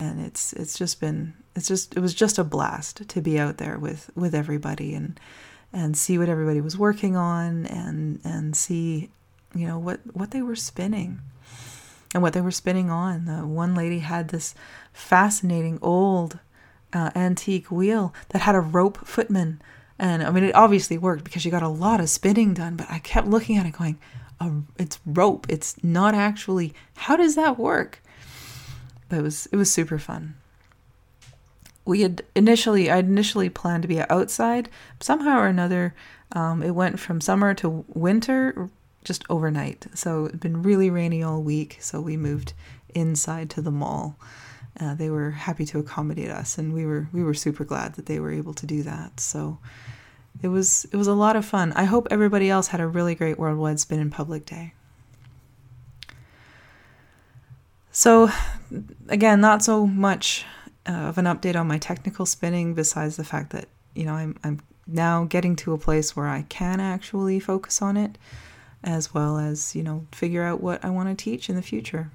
and 0.00 0.20
it's 0.20 0.52
it's 0.54 0.76
just 0.76 1.00
been 1.00 1.34
it's 1.54 1.68
just 1.68 1.96
it 1.96 2.00
was 2.00 2.14
just 2.14 2.38
a 2.38 2.44
blast 2.44 3.08
to 3.08 3.20
be 3.20 3.38
out 3.38 3.58
there 3.58 3.78
with 3.78 4.10
with 4.16 4.34
everybody 4.34 4.94
and 4.94 5.20
and 5.72 5.96
see 5.96 6.18
what 6.18 6.28
everybody 6.28 6.60
was 6.60 6.76
working 6.76 7.16
on 7.16 7.66
and 7.66 8.20
and 8.24 8.56
see 8.56 9.10
you 9.54 9.66
know 9.66 9.78
what 9.78 10.00
what 10.12 10.32
they 10.32 10.42
were 10.42 10.56
spinning 10.56 11.20
and 12.14 12.22
what 12.22 12.32
they 12.32 12.40
were 12.40 12.52
spinning 12.52 12.90
on. 12.90 13.24
The 13.24 13.44
one 13.46 13.74
lady 13.74 13.98
had 13.98 14.28
this 14.28 14.54
fascinating 14.92 15.78
old 15.82 16.38
uh, 16.94 17.10
antique 17.14 17.70
wheel 17.70 18.14
that 18.30 18.42
had 18.42 18.54
a 18.54 18.60
rope 18.60 19.06
footman. 19.06 19.60
And 19.98 20.22
I 20.22 20.30
mean, 20.30 20.44
it 20.44 20.54
obviously 20.54 20.98
worked 20.98 21.24
because 21.24 21.44
you 21.44 21.50
got 21.50 21.62
a 21.62 21.68
lot 21.68 22.00
of 22.00 22.08
spinning 22.08 22.54
done, 22.54 22.76
but 22.76 22.90
I 22.90 22.98
kept 22.98 23.28
looking 23.28 23.56
at 23.56 23.66
it 23.66 23.72
going, 23.72 23.98
oh, 24.40 24.64
it's 24.78 24.98
rope. 25.04 25.46
It's 25.48 25.82
not 25.84 26.14
actually, 26.14 26.74
how 26.96 27.16
does 27.16 27.34
that 27.34 27.58
work? 27.58 28.02
But 29.08 29.18
it 29.18 29.22
was, 29.22 29.46
it 29.52 29.56
was 29.56 29.70
super 29.70 29.98
fun. 29.98 30.34
We 31.84 32.00
had 32.00 32.22
initially, 32.34 32.90
I 32.90 32.98
initially 32.98 33.50
planned 33.50 33.82
to 33.82 33.88
be 33.88 34.00
outside. 34.00 34.70
Somehow 35.00 35.38
or 35.38 35.46
another, 35.46 35.94
um, 36.32 36.62
it 36.62 36.74
went 36.74 36.98
from 36.98 37.20
summer 37.20 37.54
to 37.54 37.84
winter 37.88 38.70
just 39.04 39.22
overnight. 39.28 39.86
So 39.94 40.26
it'd 40.26 40.40
been 40.40 40.62
really 40.62 40.90
rainy 40.90 41.22
all 41.22 41.42
week. 41.42 41.76
So 41.80 42.00
we 42.00 42.16
moved 42.16 42.54
inside 42.94 43.50
to 43.50 43.62
the 43.62 43.70
mall. 43.70 44.16
Uh, 44.80 44.94
they 44.94 45.08
were 45.08 45.30
happy 45.30 45.64
to 45.66 45.78
accommodate 45.78 46.30
us, 46.30 46.58
and 46.58 46.72
we 46.72 46.84
were 46.84 47.08
we 47.12 47.22
were 47.22 47.34
super 47.34 47.64
glad 47.64 47.94
that 47.94 48.06
they 48.06 48.18
were 48.18 48.32
able 48.32 48.54
to 48.54 48.66
do 48.66 48.82
that. 48.82 49.20
So 49.20 49.58
it 50.42 50.48
was 50.48 50.84
it 50.86 50.96
was 50.96 51.06
a 51.06 51.14
lot 51.14 51.36
of 51.36 51.44
fun. 51.44 51.72
I 51.72 51.84
hope 51.84 52.08
everybody 52.10 52.50
else 52.50 52.68
had 52.68 52.80
a 52.80 52.86
really 52.86 53.14
great 53.14 53.38
Worldwide 53.38 53.78
Spin 53.78 54.00
in 54.00 54.10
Public 54.10 54.46
Day. 54.46 54.74
So 57.92 58.30
again, 59.08 59.40
not 59.40 59.62
so 59.62 59.86
much 59.86 60.44
uh, 60.88 60.92
of 60.92 61.18
an 61.18 61.26
update 61.26 61.54
on 61.54 61.68
my 61.68 61.78
technical 61.78 62.26
spinning, 62.26 62.74
besides 62.74 63.16
the 63.16 63.24
fact 63.24 63.50
that 63.50 63.68
you 63.94 64.04
know 64.04 64.14
I'm 64.14 64.36
I'm 64.42 64.60
now 64.86 65.24
getting 65.24 65.56
to 65.56 65.72
a 65.72 65.78
place 65.78 66.16
where 66.16 66.28
I 66.28 66.42
can 66.42 66.80
actually 66.80 67.38
focus 67.40 67.80
on 67.80 67.96
it 67.96 68.18
as 68.84 69.14
well 69.14 69.38
as, 69.38 69.74
you 69.74 69.82
know, 69.82 70.06
figure 70.12 70.42
out 70.42 70.60
what 70.60 70.84
I 70.84 70.90
want 70.90 71.08
to 71.08 71.24
teach 71.24 71.48
in 71.48 71.56
the 71.56 71.62
future. 71.62 72.10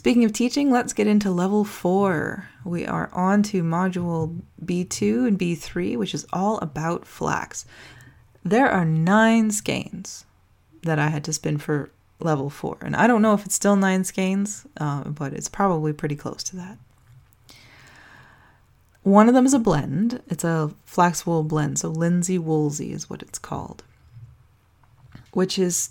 Speaking 0.00 0.24
of 0.24 0.32
teaching, 0.32 0.70
let's 0.70 0.94
get 0.94 1.06
into 1.06 1.30
level 1.30 1.62
four. 1.62 2.48
We 2.64 2.86
are 2.86 3.10
on 3.12 3.42
to 3.42 3.62
module 3.62 4.40
B2 4.64 5.28
and 5.28 5.38
B3, 5.38 5.98
which 5.98 6.14
is 6.14 6.24
all 6.32 6.56
about 6.60 7.06
flax. 7.06 7.66
There 8.42 8.66
are 8.66 8.86
nine 8.86 9.50
skeins 9.50 10.24
that 10.84 10.98
I 10.98 11.08
had 11.08 11.22
to 11.24 11.34
spin 11.34 11.58
for 11.58 11.90
level 12.18 12.48
four. 12.48 12.78
And 12.80 12.96
I 12.96 13.06
don't 13.06 13.20
know 13.20 13.34
if 13.34 13.44
it's 13.44 13.54
still 13.54 13.76
nine 13.76 14.04
skeins, 14.04 14.64
uh, 14.78 15.04
but 15.04 15.34
it's 15.34 15.50
probably 15.50 15.92
pretty 15.92 16.16
close 16.16 16.42
to 16.44 16.56
that. 16.56 16.78
One 19.02 19.28
of 19.28 19.34
them 19.34 19.44
is 19.44 19.52
a 19.52 19.58
blend. 19.58 20.22
It's 20.28 20.44
a 20.44 20.74
flax 20.86 21.26
wool 21.26 21.42
blend. 21.42 21.78
So 21.78 21.92
Linsey 21.92 22.38
Woolsey 22.38 22.94
is 22.94 23.10
what 23.10 23.20
it's 23.20 23.38
called 23.38 23.84
which 25.32 25.58
is 25.58 25.90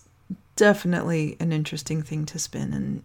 definitely 0.55 1.37
an 1.39 1.51
interesting 1.51 2.01
thing 2.01 2.25
to 2.25 2.39
spin. 2.39 2.73
And 2.73 3.03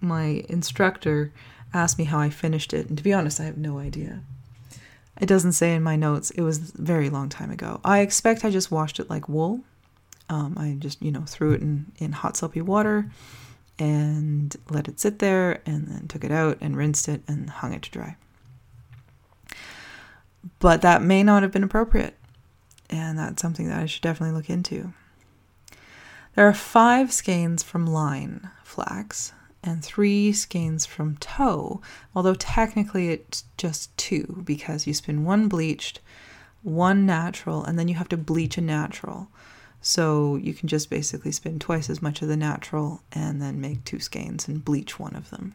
my 0.00 0.44
instructor 0.48 1.32
asked 1.74 1.98
me 1.98 2.04
how 2.04 2.18
I 2.18 2.30
finished 2.30 2.72
it, 2.72 2.88
and 2.88 2.98
to 2.98 3.04
be 3.04 3.12
honest, 3.12 3.40
I 3.40 3.44
have 3.44 3.56
no 3.56 3.78
idea. 3.78 4.20
It 5.20 5.26
doesn't 5.26 5.52
say 5.52 5.74
in 5.74 5.82
my 5.82 5.96
notes. 5.96 6.30
It 6.30 6.42
was 6.42 6.74
a 6.74 6.82
very 6.82 7.10
long 7.10 7.28
time 7.28 7.50
ago. 7.50 7.80
I 7.84 8.00
expect 8.00 8.44
I 8.44 8.50
just 8.50 8.70
washed 8.70 8.98
it 8.98 9.10
like 9.10 9.28
wool. 9.28 9.60
Um, 10.28 10.56
I 10.58 10.76
just, 10.78 11.02
you 11.02 11.12
know, 11.12 11.24
threw 11.26 11.52
it 11.52 11.60
in, 11.60 11.92
in 11.98 12.12
hot 12.12 12.36
soapy 12.36 12.62
water 12.62 13.10
and 13.78 14.56
let 14.70 14.88
it 14.88 15.00
sit 15.00 15.18
there 15.18 15.60
and 15.66 15.88
then 15.88 16.08
took 16.08 16.24
it 16.24 16.30
out 16.30 16.58
and 16.60 16.76
rinsed 16.76 17.08
it 17.08 17.22
and 17.28 17.50
hung 17.50 17.72
it 17.72 17.82
to 17.82 17.90
dry. 17.90 18.16
But 20.58 20.82
that 20.82 21.02
may 21.02 21.22
not 21.22 21.42
have 21.42 21.52
been 21.52 21.64
appropriate. 21.64 22.16
And 22.88 23.18
that's 23.18 23.42
something 23.42 23.68
that 23.68 23.78
I 23.78 23.86
should 23.86 24.02
definitely 24.02 24.36
look 24.36 24.50
into. 24.50 24.92
There 26.34 26.46
are 26.46 26.54
five 26.54 27.12
skeins 27.12 27.62
from 27.62 27.86
line 27.86 28.50
flax 28.64 29.32
and 29.62 29.84
three 29.84 30.32
skeins 30.32 30.86
from 30.86 31.16
tow, 31.18 31.80
although 32.14 32.34
technically 32.34 33.10
it's 33.10 33.44
just 33.56 33.96
two 33.96 34.42
because 34.44 34.86
you 34.86 34.94
spin 34.94 35.24
one 35.24 35.48
bleached, 35.48 36.00
one 36.62 37.06
natural, 37.06 37.64
and 37.64 37.78
then 37.78 37.88
you 37.88 37.94
have 37.94 38.08
to 38.08 38.16
bleach 38.16 38.58
a 38.58 38.60
natural. 38.60 39.28
So 39.80 40.36
you 40.36 40.54
can 40.54 40.68
just 40.68 40.90
basically 40.90 41.32
spin 41.32 41.58
twice 41.58 41.90
as 41.90 42.00
much 42.00 42.22
of 42.22 42.28
the 42.28 42.36
natural 42.36 43.02
and 43.12 43.42
then 43.42 43.60
make 43.60 43.84
two 43.84 43.98
skeins 43.98 44.46
and 44.46 44.64
bleach 44.64 44.98
one 44.98 45.16
of 45.16 45.30
them. 45.30 45.54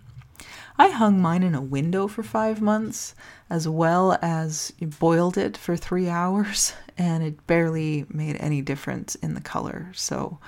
I 0.78 0.90
hung 0.90 1.20
mine 1.20 1.44
in 1.44 1.56
a 1.56 1.62
window 1.62 2.08
for 2.08 2.22
five 2.22 2.62
months, 2.62 3.16
as 3.50 3.68
well 3.68 4.18
as 4.22 4.72
boiled 5.00 5.38
it 5.38 5.58
for 5.58 5.76
three 5.76 6.10
hours, 6.22 6.74
and 6.98 7.24
it 7.24 7.48
barely 7.48 8.06
made 8.10 8.38
any 8.40 8.62
difference 8.62 9.16
in 9.16 9.34
the 9.34 9.42
color. 9.42 9.92
So, 9.94 10.40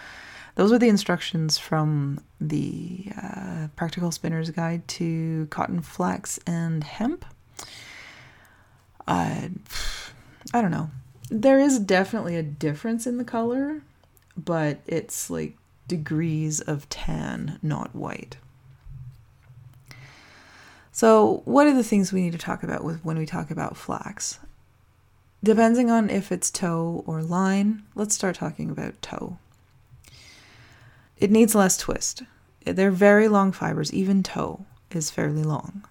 those 0.59 0.73
are 0.73 0.77
the 0.77 0.89
instructions 0.89 1.57
from 1.57 2.19
the 2.41 3.05
uh, 3.15 3.69
Practical 3.77 4.11
Spinner's 4.11 4.49
Guide 4.49 4.85
to 4.89 5.47
Cotton, 5.49 5.79
Flax, 5.79 6.37
and 6.45 6.83
Hemp. 6.83 7.23
I, 9.07 9.51
I 10.53 10.61
don't 10.61 10.71
know. 10.71 10.89
There 11.29 11.61
is 11.61 11.79
definitely 11.79 12.35
a 12.35 12.43
difference 12.43 13.07
in 13.07 13.17
the 13.17 13.23
color, 13.23 13.83
but 14.35 14.81
it's 14.85 15.29
like 15.29 15.55
degrees 15.87 16.59
of 16.59 16.89
tan, 16.89 17.57
not 17.63 17.95
white. 17.95 18.35
So, 20.91 21.41
what 21.45 21.67
are 21.67 21.73
the 21.73 21.85
things 21.85 22.11
we 22.11 22.21
need 22.21 22.33
to 22.33 22.37
talk 22.37 22.63
about 22.63 22.83
with 22.83 23.05
when 23.05 23.17
we 23.17 23.25
talk 23.25 23.49
about 23.49 23.77
flax? 23.77 24.39
Depending 25.41 25.89
on 25.89 26.09
if 26.09 26.33
it's 26.33 26.51
tow 26.51 27.05
or 27.07 27.23
line, 27.23 27.83
let's 27.95 28.13
start 28.13 28.35
talking 28.35 28.69
about 28.69 29.01
tow. 29.01 29.37
It 31.19 31.31
needs 31.31 31.53
less 31.55 31.77
twist. 31.77 32.23
They're 32.65 32.91
very 32.91 33.27
long 33.27 33.51
fibers, 33.51 33.93
even 33.93 34.23
tow 34.23 34.65
is 34.91 35.11
fairly 35.11 35.43
long. 35.43 35.85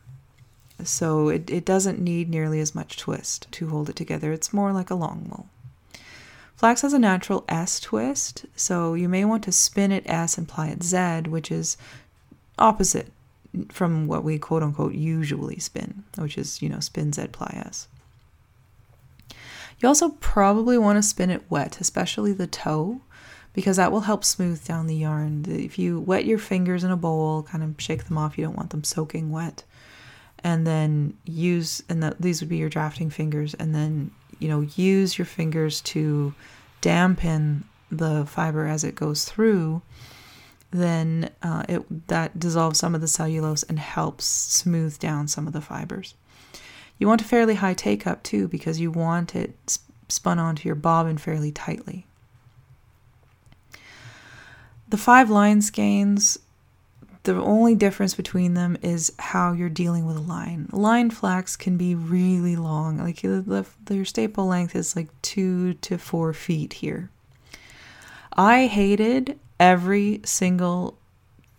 So 0.84 1.28
it, 1.28 1.50
it 1.50 1.64
doesn't 1.64 2.00
need 2.00 2.30
nearly 2.30 2.60
as 2.60 2.74
much 2.74 2.96
twist 2.96 3.50
to 3.52 3.68
hold 3.68 3.90
it 3.90 3.96
together. 3.96 4.32
It's 4.32 4.52
more 4.52 4.72
like 4.72 4.90
a 4.90 4.94
long 4.94 5.26
wool. 5.28 5.48
Flax 6.56 6.82
has 6.82 6.92
a 6.92 6.98
natural 6.98 7.44
S 7.48 7.78
twist, 7.78 8.46
so 8.56 8.94
you 8.94 9.08
may 9.08 9.24
want 9.24 9.44
to 9.44 9.52
spin 9.52 9.92
it 9.92 10.02
S 10.06 10.38
and 10.38 10.48
ply 10.48 10.68
it 10.68 10.82
Z, 10.82 11.28
which 11.28 11.52
is 11.52 11.76
opposite 12.58 13.12
from 13.70 14.06
what 14.06 14.24
we 14.24 14.38
quote 14.38 14.62
unquote 14.62 14.94
usually 14.94 15.58
spin, 15.58 16.04
which 16.16 16.36
is, 16.36 16.60
you 16.60 16.68
know, 16.68 16.80
spin 16.80 17.12
Z 17.12 17.28
ply 17.28 17.62
S. 17.66 17.88
You 19.80 19.88
also 19.88 20.10
probably 20.20 20.76
want 20.76 20.96
to 20.96 21.02
spin 21.02 21.30
it 21.30 21.48
wet, 21.48 21.80
especially 21.80 22.32
the 22.32 22.48
tow, 22.48 23.02
because 23.58 23.76
that 23.76 23.90
will 23.90 24.02
help 24.02 24.24
smooth 24.24 24.64
down 24.64 24.86
the 24.86 24.94
yarn. 24.94 25.44
If 25.48 25.80
you 25.80 25.98
wet 25.98 26.24
your 26.24 26.38
fingers 26.38 26.84
in 26.84 26.92
a 26.92 26.96
bowl, 26.96 27.42
kind 27.42 27.64
of 27.64 27.74
shake 27.78 28.04
them 28.04 28.16
off, 28.16 28.38
you 28.38 28.44
don't 28.44 28.54
want 28.54 28.70
them 28.70 28.84
soaking 28.84 29.32
wet. 29.32 29.64
And 30.44 30.64
then 30.64 31.14
use, 31.24 31.82
and 31.88 32.00
the, 32.00 32.14
these 32.20 32.40
would 32.40 32.48
be 32.48 32.58
your 32.58 32.68
drafting 32.68 33.10
fingers, 33.10 33.54
and 33.54 33.74
then, 33.74 34.12
you 34.38 34.46
know, 34.46 34.60
use 34.76 35.18
your 35.18 35.26
fingers 35.26 35.80
to 35.80 36.32
dampen 36.82 37.64
the 37.90 38.26
fiber 38.26 38.68
as 38.68 38.84
it 38.84 38.94
goes 38.94 39.24
through 39.24 39.82
then 40.70 41.30
uh, 41.42 41.64
it 41.68 42.08
that 42.08 42.38
dissolves 42.38 42.78
some 42.78 42.94
of 42.94 43.00
the 43.00 43.08
cellulose 43.08 43.62
and 43.64 43.78
helps 43.78 44.26
smooth 44.26 44.98
down 44.98 45.26
some 45.26 45.46
of 45.46 45.52
the 45.54 45.62
fibers. 45.62 46.14
You 46.98 47.08
want 47.08 47.22
a 47.22 47.24
fairly 47.24 47.54
high 47.54 47.72
take 47.72 48.06
up 48.06 48.22
too 48.22 48.46
because 48.46 48.78
you 48.78 48.90
want 48.90 49.34
it 49.34 49.78
spun 50.08 50.38
onto 50.38 50.68
your 50.68 50.76
bobbin 50.76 51.16
fairly 51.16 51.50
tightly. 51.50 52.06
The 54.88 54.96
five 54.96 55.28
line 55.28 55.60
skeins, 55.60 56.38
the 57.24 57.34
only 57.34 57.74
difference 57.74 58.14
between 58.14 58.54
them 58.54 58.78
is 58.82 59.12
how 59.18 59.52
you're 59.52 59.68
dealing 59.68 60.06
with 60.06 60.16
a 60.16 60.20
line. 60.20 60.68
Line 60.72 61.10
flax 61.10 61.56
can 61.56 61.76
be 61.76 61.94
really 61.94 62.56
long, 62.56 62.98
like 62.98 63.20
the, 63.20 63.66
the, 63.84 63.94
your 63.94 64.06
staple 64.06 64.46
length 64.46 64.74
is 64.74 64.96
like 64.96 65.08
two 65.20 65.74
to 65.74 65.98
four 65.98 66.32
feet 66.32 66.74
here. 66.74 67.10
I 68.32 68.66
hated 68.66 69.38
every 69.60 70.22
single 70.24 70.96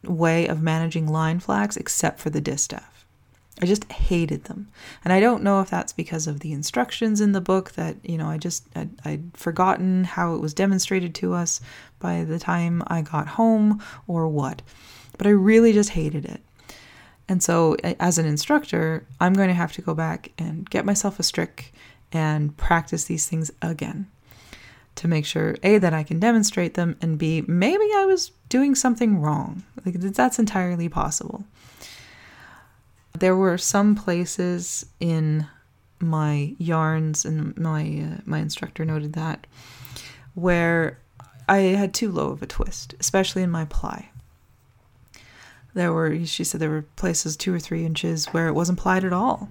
way 0.04 0.48
of 0.48 0.62
managing 0.62 1.08
line 1.08 1.40
flax 1.40 1.78
except 1.78 2.20
for 2.20 2.30
the 2.30 2.42
distaff. 2.42 2.99
I 3.62 3.66
just 3.66 3.92
hated 3.92 4.46
them. 4.46 4.70
And 5.04 5.12
I 5.12 5.20
don't 5.20 5.44
know 5.44 5.62
if 5.62 5.70
that's 5.70 5.94
because 5.94 6.28
of 6.28 6.40
the 6.40 6.54
instructions 6.54 7.20
in 7.20 7.34
the 7.34 7.42
book 7.42 7.72
that, 7.74 7.98
you 8.04 8.18
know, 8.18 8.28
I 8.28 8.38
just, 8.38 8.68
I'd, 8.76 8.90
I'd, 9.06 9.38
forgotten 9.38 10.06
how 10.06 10.36
it 10.36 10.42
was 10.42 10.54
demonstrated 10.54 11.14
to 11.16 11.34
us 11.34 11.60
by 12.00 12.24
the 12.24 12.40
time 12.40 12.84
I 12.88 13.02
got 13.02 13.28
home 13.28 13.82
or 14.08 14.28
what. 14.28 14.62
But 15.18 15.28
I 15.28 15.32
really 15.32 15.74
just 15.74 15.90
hated 15.90 16.26
it. 16.26 16.42
And 17.28 17.44
so, 17.44 17.76
as 18.00 18.18
an 18.18 18.26
instructor, 18.26 19.06
I'm 19.20 19.34
going 19.34 19.50
to 19.50 19.54
have 19.54 19.74
to 19.74 19.82
go 19.82 19.94
back 19.94 20.32
and 20.40 20.68
get 20.68 20.86
myself 20.86 21.20
a 21.20 21.24
strick 21.24 21.74
and 22.12 22.56
practice 22.58 23.06
these 23.06 23.28
things 23.28 23.52
again 23.62 24.08
to 25.00 25.08
make 25.08 25.26
sure 25.26 25.56
A, 25.64 25.78
that 25.78 25.94
I 25.94 26.04
can 26.04 26.20
demonstrate 26.20 26.74
them, 26.74 26.98
and 27.02 27.18
B, 27.18 27.42
maybe 27.48 27.86
I 27.96 28.06
was 28.06 28.32
doing 28.50 28.76
something 28.76 29.22
wrong. 29.22 29.64
Like 29.86 29.96
that's 29.96 30.40
entirely 30.40 30.90
possible. 30.90 31.46
There 33.20 33.36
were 33.36 33.58
some 33.58 33.96
places 33.96 34.86
in 35.00 35.48
my 36.00 36.56
yarns, 36.58 37.26
and 37.26 37.58
my 37.58 37.84
uh, 37.84 38.22
my 38.26 38.40
instructor 38.40 38.86
noted 38.86 39.14
that, 39.14 39.46
where 40.34 41.00
I 41.48 41.58
had 41.58 41.94
too 41.94 42.12
low 42.12 42.30
of 42.30 42.42
a 42.42 42.48
twist, 42.48 42.96
especially 43.00 43.42
in 43.42 43.50
my 43.52 43.66
ply. 43.66 44.10
There 45.74 45.94
were, 45.94 46.26
she 46.26 46.44
said, 46.44 46.62
there 46.62 46.70
were 46.70 46.86
places 46.96 47.36
two 47.36 47.54
or 47.54 47.60
three 47.60 47.86
inches 47.86 48.28
where 48.28 48.48
it 48.48 48.54
wasn't 48.54 48.80
plied 48.80 49.04
at 49.04 49.14
all. 49.14 49.50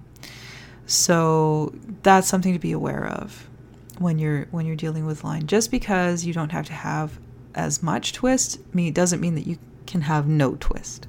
So 0.85 1.73
that's 2.03 2.27
something 2.27 2.53
to 2.53 2.59
be 2.59 2.71
aware 2.71 3.05
of 3.05 3.47
when 3.99 4.17
you're 4.17 4.45
when 4.51 4.65
you're 4.65 4.75
dealing 4.75 5.05
with 5.05 5.23
line. 5.23 5.45
Just 5.47 5.71
because 5.71 6.25
you 6.25 6.33
don't 6.33 6.51
have 6.51 6.65
to 6.67 6.73
have 6.73 7.19
as 7.53 7.83
much 7.83 8.13
twist, 8.13 8.59
me 8.73 8.91
doesn't 8.91 9.21
mean 9.21 9.35
that 9.35 9.47
you 9.47 9.57
can 9.85 10.01
have 10.01 10.27
no 10.27 10.55
twist. 10.59 11.07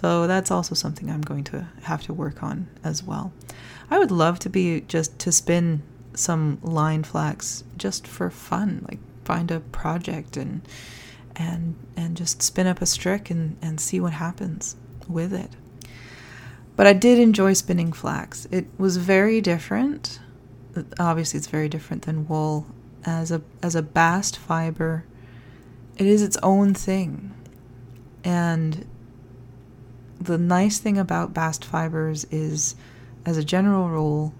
So 0.00 0.26
that's 0.26 0.50
also 0.50 0.74
something 0.74 1.10
I'm 1.10 1.20
going 1.20 1.44
to 1.44 1.68
have 1.82 2.02
to 2.04 2.14
work 2.14 2.42
on 2.42 2.68
as 2.82 3.02
well. 3.02 3.32
I 3.90 3.98
would 3.98 4.10
love 4.10 4.38
to 4.40 4.48
be 4.48 4.80
just 4.82 5.18
to 5.20 5.32
spin 5.32 5.82
some 6.14 6.58
line 6.62 7.02
flax 7.02 7.64
just 7.76 8.06
for 8.06 8.30
fun, 8.30 8.86
like 8.88 8.98
find 9.24 9.50
a 9.50 9.60
project 9.60 10.36
and 10.36 10.62
and 11.36 11.74
and 11.96 12.16
just 12.16 12.40
spin 12.42 12.66
up 12.66 12.80
a 12.80 12.86
strick 12.86 13.30
and, 13.30 13.58
and 13.60 13.78
see 13.78 14.00
what 14.00 14.14
happens 14.14 14.74
with 15.06 15.34
it. 15.34 15.50
But 16.76 16.86
I 16.86 16.94
did 16.94 17.18
enjoy 17.18 17.52
spinning 17.52 17.92
flax. 17.92 18.46
It 18.50 18.66
was 18.78 18.96
very 18.96 19.42
different. 19.42 20.18
Obviously 20.98 21.36
it's 21.36 21.46
very 21.46 21.68
different 21.68 22.02
than 22.02 22.26
wool. 22.26 22.66
As 23.04 23.30
a 23.30 23.42
as 23.62 23.74
a 23.74 23.82
bast 23.82 24.38
fiber, 24.38 25.04
it 25.98 26.06
is 26.06 26.22
its 26.22 26.38
own 26.42 26.72
thing. 26.72 27.34
And 28.24 28.86
the 30.20 30.38
nice 30.38 30.78
thing 30.78 30.98
about 30.98 31.32
bast 31.32 31.64
fibers 31.64 32.24
is, 32.30 32.74
as 33.24 33.36
a 33.36 33.44
general 33.44 33.88
rule, 33.88 34.34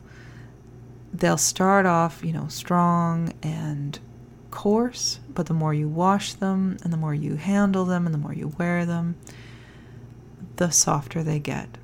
they'll 1.13 1.39
start 1.39 1.87
off, 1.87 2.23
you 2.23 2.33
know, 2.33 2.49
strong 2.49 3.33
and 3.43 3.99
coarse, 4.51 5.21
but 5.35 5.47
the 5.47 5.55
more 5.55 5.73
you 5.73 5.89
wash 5.89 6.35
them 6.35 6.77
and 6.83 6.93
the 6.93 6.97
more 6.97 7.15
you 7.15 7.37
handle 7.37 7.85
them 7.85 8.05
and 8.05 8.15
the 8.15 8.19
more 8.19 8.35
you 8.35 8.49
wear 8.59 8.85
them, 8.85 9.17
the 10.57 10.71
softer 10.71 11.23
they 11.23 11.39
get. 11.39 11.79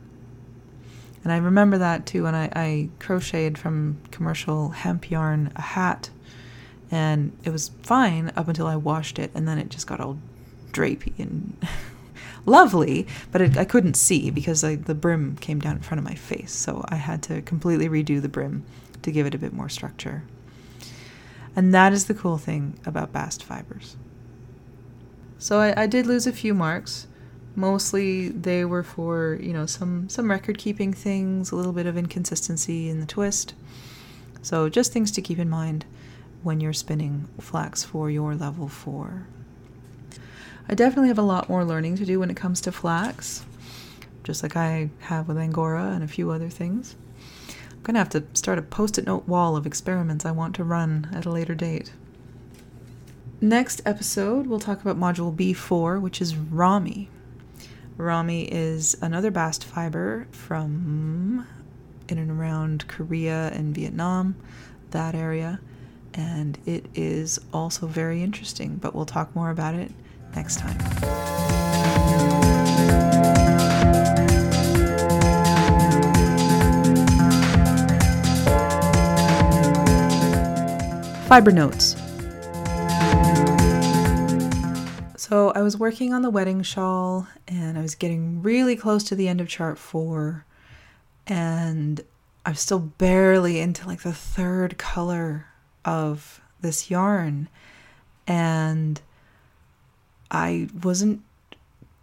And 1.24 1.32
I 1.32 1.38
remember 1.38 1.78
that 1.78 2.06
too 2.06 2.24
when 2.24 2.34
I, 2.34 2.50
I 2.54 2.88
crocheted 2.98 3.58
from 3.58 3.98
commercial 4.10 4.68
hemp 4.70 5.10
yarn 5.10 5.50
a 5.56 5.62
hat, 5.62 6.10
and 6.90 7.36
it 7.42 7.50
was 7.50 7.70
fine 7.82 8.30
up 8.36 8.46
until 8.46 8.66
I 8.66 8.76
washed 8.76 9.18
it, 9.18 9.32
and 9.34 9.48
then 9.48 9.58
it 9.58 9.70
just 9.70 9.86
got 9.86 10.00
all 10.00 10.18
drapey 10.72 11.18
and 11.18 11.56
lovely, 12.46 13.06
but 13.32 13.40
it, 13.40 13.56
I 13.58 13.64
couldn't 13.64 13.94
see 13.94 14.30
because 14.30 14.64
I, 14.64 14.76
the 14.76 14.94
brim 14.94 15.36
came 15.36 15.60
down 15.60 15.76
in 15.76 15.82
front 15.82 15.98
of 15.98 16.04
my 16.04 16.14
face. 16.14 16.52
So 16.52 16.84
I 16.88 16.96
had 16.96 17.22
to 17.24 17.42
completely 17.42 17.88
redo 17.88 18.22
the 18.22 18.28
brim 18.28 18.64
to 19.02 19.10
give 19.10 19.26
it 19.26 19.34
a 19.34 19.38
bit 19.38 19.52
more 19.52 19.68
structure. 19.68 20.22
And 21.54 21.74
that 21.74 21.92
is 21.92 22.06
the 22.06 22.14
cool 22.14 22.38
thing 22.38 22.78
about 22.86 23.12
bast 23.12 23.42
fibers. 23.42 23.96
So 25.38 25.58
I, 25.58 25.82
I 25.82 25.86
did 25.86 26.06
lose 26.06 26.26
a 26.26 26.32
few 26.32 26.54
marks. 26.54 27.06
Mostly 27.54 28.28
they 28.28 28.64
were 28.64 28.82
for, 28.82 29.38
you 29.40 29.52
know, 29.52 29.66
some, 29.66 30.08
some 30.08 30.30
record 30.30 30.58
keeping 30.58 30.92
things, 30.92 31.50
a 31.50 31.56
little 31.56 31.72
bit 31.72 31.86
of 31.86 31.96
inconsistency 31.96 32.88
in 32.88 33.00
the 33.00 33.06
twist. 33.06 33.54
So 34.42 34.68
just 34.68 34.92
things 34.92 35.10
to 35.12 35.22
keep 35.22 35.38
in 35.38 35.48
mind 35.48 35.86
when 36.42 36.60
you're 36.60 36.72
spinning 36.72 37.28
flax 37.40 37.82
for 37.82 38.10
your 38.10 38.34
level 38.34 38.68
4. 38.68 39.26
I 40.68 40.74
definitely 40.74 41.08
have 41.08 41.18
a 41.18 41.22
lot 41.22 41.48
more 41.48 41.64
learning 41.64 41.96
to 41.96 42.04
do 42.04 42.18
when 42.18 42.30
it 42.30 42.36
comes 42.36 42.60
to 42.62 42.72
flax, 42.72 43.44
just 44.24 44.42
like 44.42 44.56
I 44.56 44.90
have 45.00 45.28
with 45.28 45.38
Angora 45.38 45.92
and 45.92 46.02
a 46.02 46.08
few 46.08 46.30
other 46.32 46.48
things. 46.48 46.96
I'm 47.70 47.82
going 47.82 47.94
to 47.94 48.00
have 48.00 48.08
to 48.10 48.24
start 48.34 48.58
a 48.58 48.62
post 48.62 48.98
it 48.98 49.06
note 49.06 49.28
wall 49.28 49.56
of 49.56 49.64
experiments 49.64 50.24
I 50.24 50.32
want 50.32 50.56
to 50.56 50.64
run 50.64 51.08
at 51.14 51.24
a 51.24 51.30
later 51.30 51.54
date. 51.54 51.92
Next 53.40 53.80
episode, 53.86 54.48
we'll 54.48 54.58
talk 54.58 54.80
about 54.80 54.98
module 54.98 55.34
B4, 55.34 56.00
which 56.00 56.20
is 56.20 56.34
Ramie. 56.34 57.10
Ramie 57.96 58.52
is 58.52 58.96
another 59.00 59.30
bast 59.30 59.62
fiber 59.62 60.26
from 60.32 61.46
in 62.08 62.18
and 62.18 62.30
around 62.30 62.88
Korea 62.88 63.52
and 63.52 63.72
Vietnam, 63.72 64.34
that 64.90 65.14
area, 65.14 65.60
and 66.12 66.58
it 66.66 66.86
is 66.94 67.38
also 67.52 67.86
very 67.86 68.20
interesting, 68.20 68.76
but 68.76 68.96
we'll 68.96 69.06
talk 69.06 69.34
more 69.36 69.50
about 69.50 69.76
it 69.76 69.92
next 70.36 70.58
time. 70.58 70.76
Fiber 81.26 81.50
notes. 81.50 81.96
So 85.16 85.50
I 85.56 85.62
was 85.62 85.76
working 85.76 86.14
on 86.14 86.22
the 86.22 86.30
wedding 86.30 86.62
shawl 86.62 87.26
and 87.48 87.76
I 87.76 87.82
was 87.82 87.96
getting 87.96 88.42
really 88.42 88.76
close 88.76 89.02
to 89.04 89.16
the 89.16 89.26
end 89.26 89.40
of 89.40 89.48
chart 89.48 89.76
four 89.76 90.44
and 91.26 92.00
I'm 92.44 92.54
still 92.54 92.78
barely 92.78 93.58
into 93.58 93.88
like 93.88 94.02
the 94.02 94.12
third 94.12 94.78
color 94.78 95.46
of 95.84 96.40
this 96.60 96.90
yarn 96.92 97.48
and 98.28 99.00
I 100.30 100.68
wasn't 100.82 101.22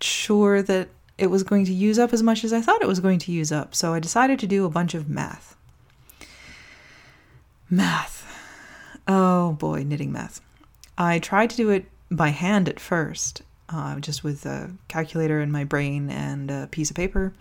sure 0.02 0.62
that 0.62 0.90
it 1.18 1.28
was 1.28 1.44
going 1.44 1.66
to 1.66 1.74
use 1.74 2.00
up 2.00 2.14
as 2.14 2.24
much 2.24 2.44
as 2.44 2.54
I 2.54 2.62
thought 2.62 2.82
it 2.82 2.88
was 2.88 3.00
going 3.00 3.20
to 3.20 3.32
use 3.32 3.52
up. 3.52 3.76
So 3.76 3.94
I 3.94 4.00
decided 4.00 4.40
to 4.40 4.48
do 4.48 4.66
a 4.66 4.70
bunch 4.70 4.94
of 4.94 5.10
math. 5.10 5.56
Math. 7.70 8.22
Oh 9.08 9.54
boy, 9.54 9.84
knitting 9.84 10.12
math. 10.12 10.42
I 10.98 11.20
tried 11.20 11.50
to 11.52 11.58
do 11.58 11.70
it 11.70 11.86
by 12.10 12.30
hand 12.30 12.70
at 12.70 12.80
first, 12.80 13.42
uh, 13.70 14.00
just 14.00 14.24
with 14.24 14.46
a 14.46 14.72
calculator 14.88 15.42
in 15.42 15.52
my 15.52 15.64
brain 15.64 16.10
and 16.10 16.50
a 16.52 16.68
piece 16.72 16.90
of 16.90 16.96
paper. 16.96 17.34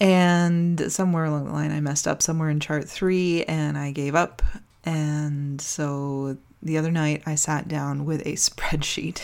And 0.00 0.92
somewhere 0.92 1.24
along 1.24 1.46
the 1.46 1.52
line, 1.52 1.72
I 1.72 1.80
messed 1.80 2.06
up 2.06 2.22
somewhere 2.22 2.50
in 2.50 2.60
chart 2.60 2.88
three 2.88 3.44
and 3.44 3.76
I 3.76 3.90
gave 3.90 4.14
up. 4.14 4.42
And 4.84 5.60
so 5.60 6.38
the 6.62 6.78
other 6.78 6.90
night, 6.90 7.22
I 7.26 7.34
sat 7.34 7.68
down 7.68 8.04
with 8.04 8.20
a 8.22 8.32
spreadsheet 8.34 9.22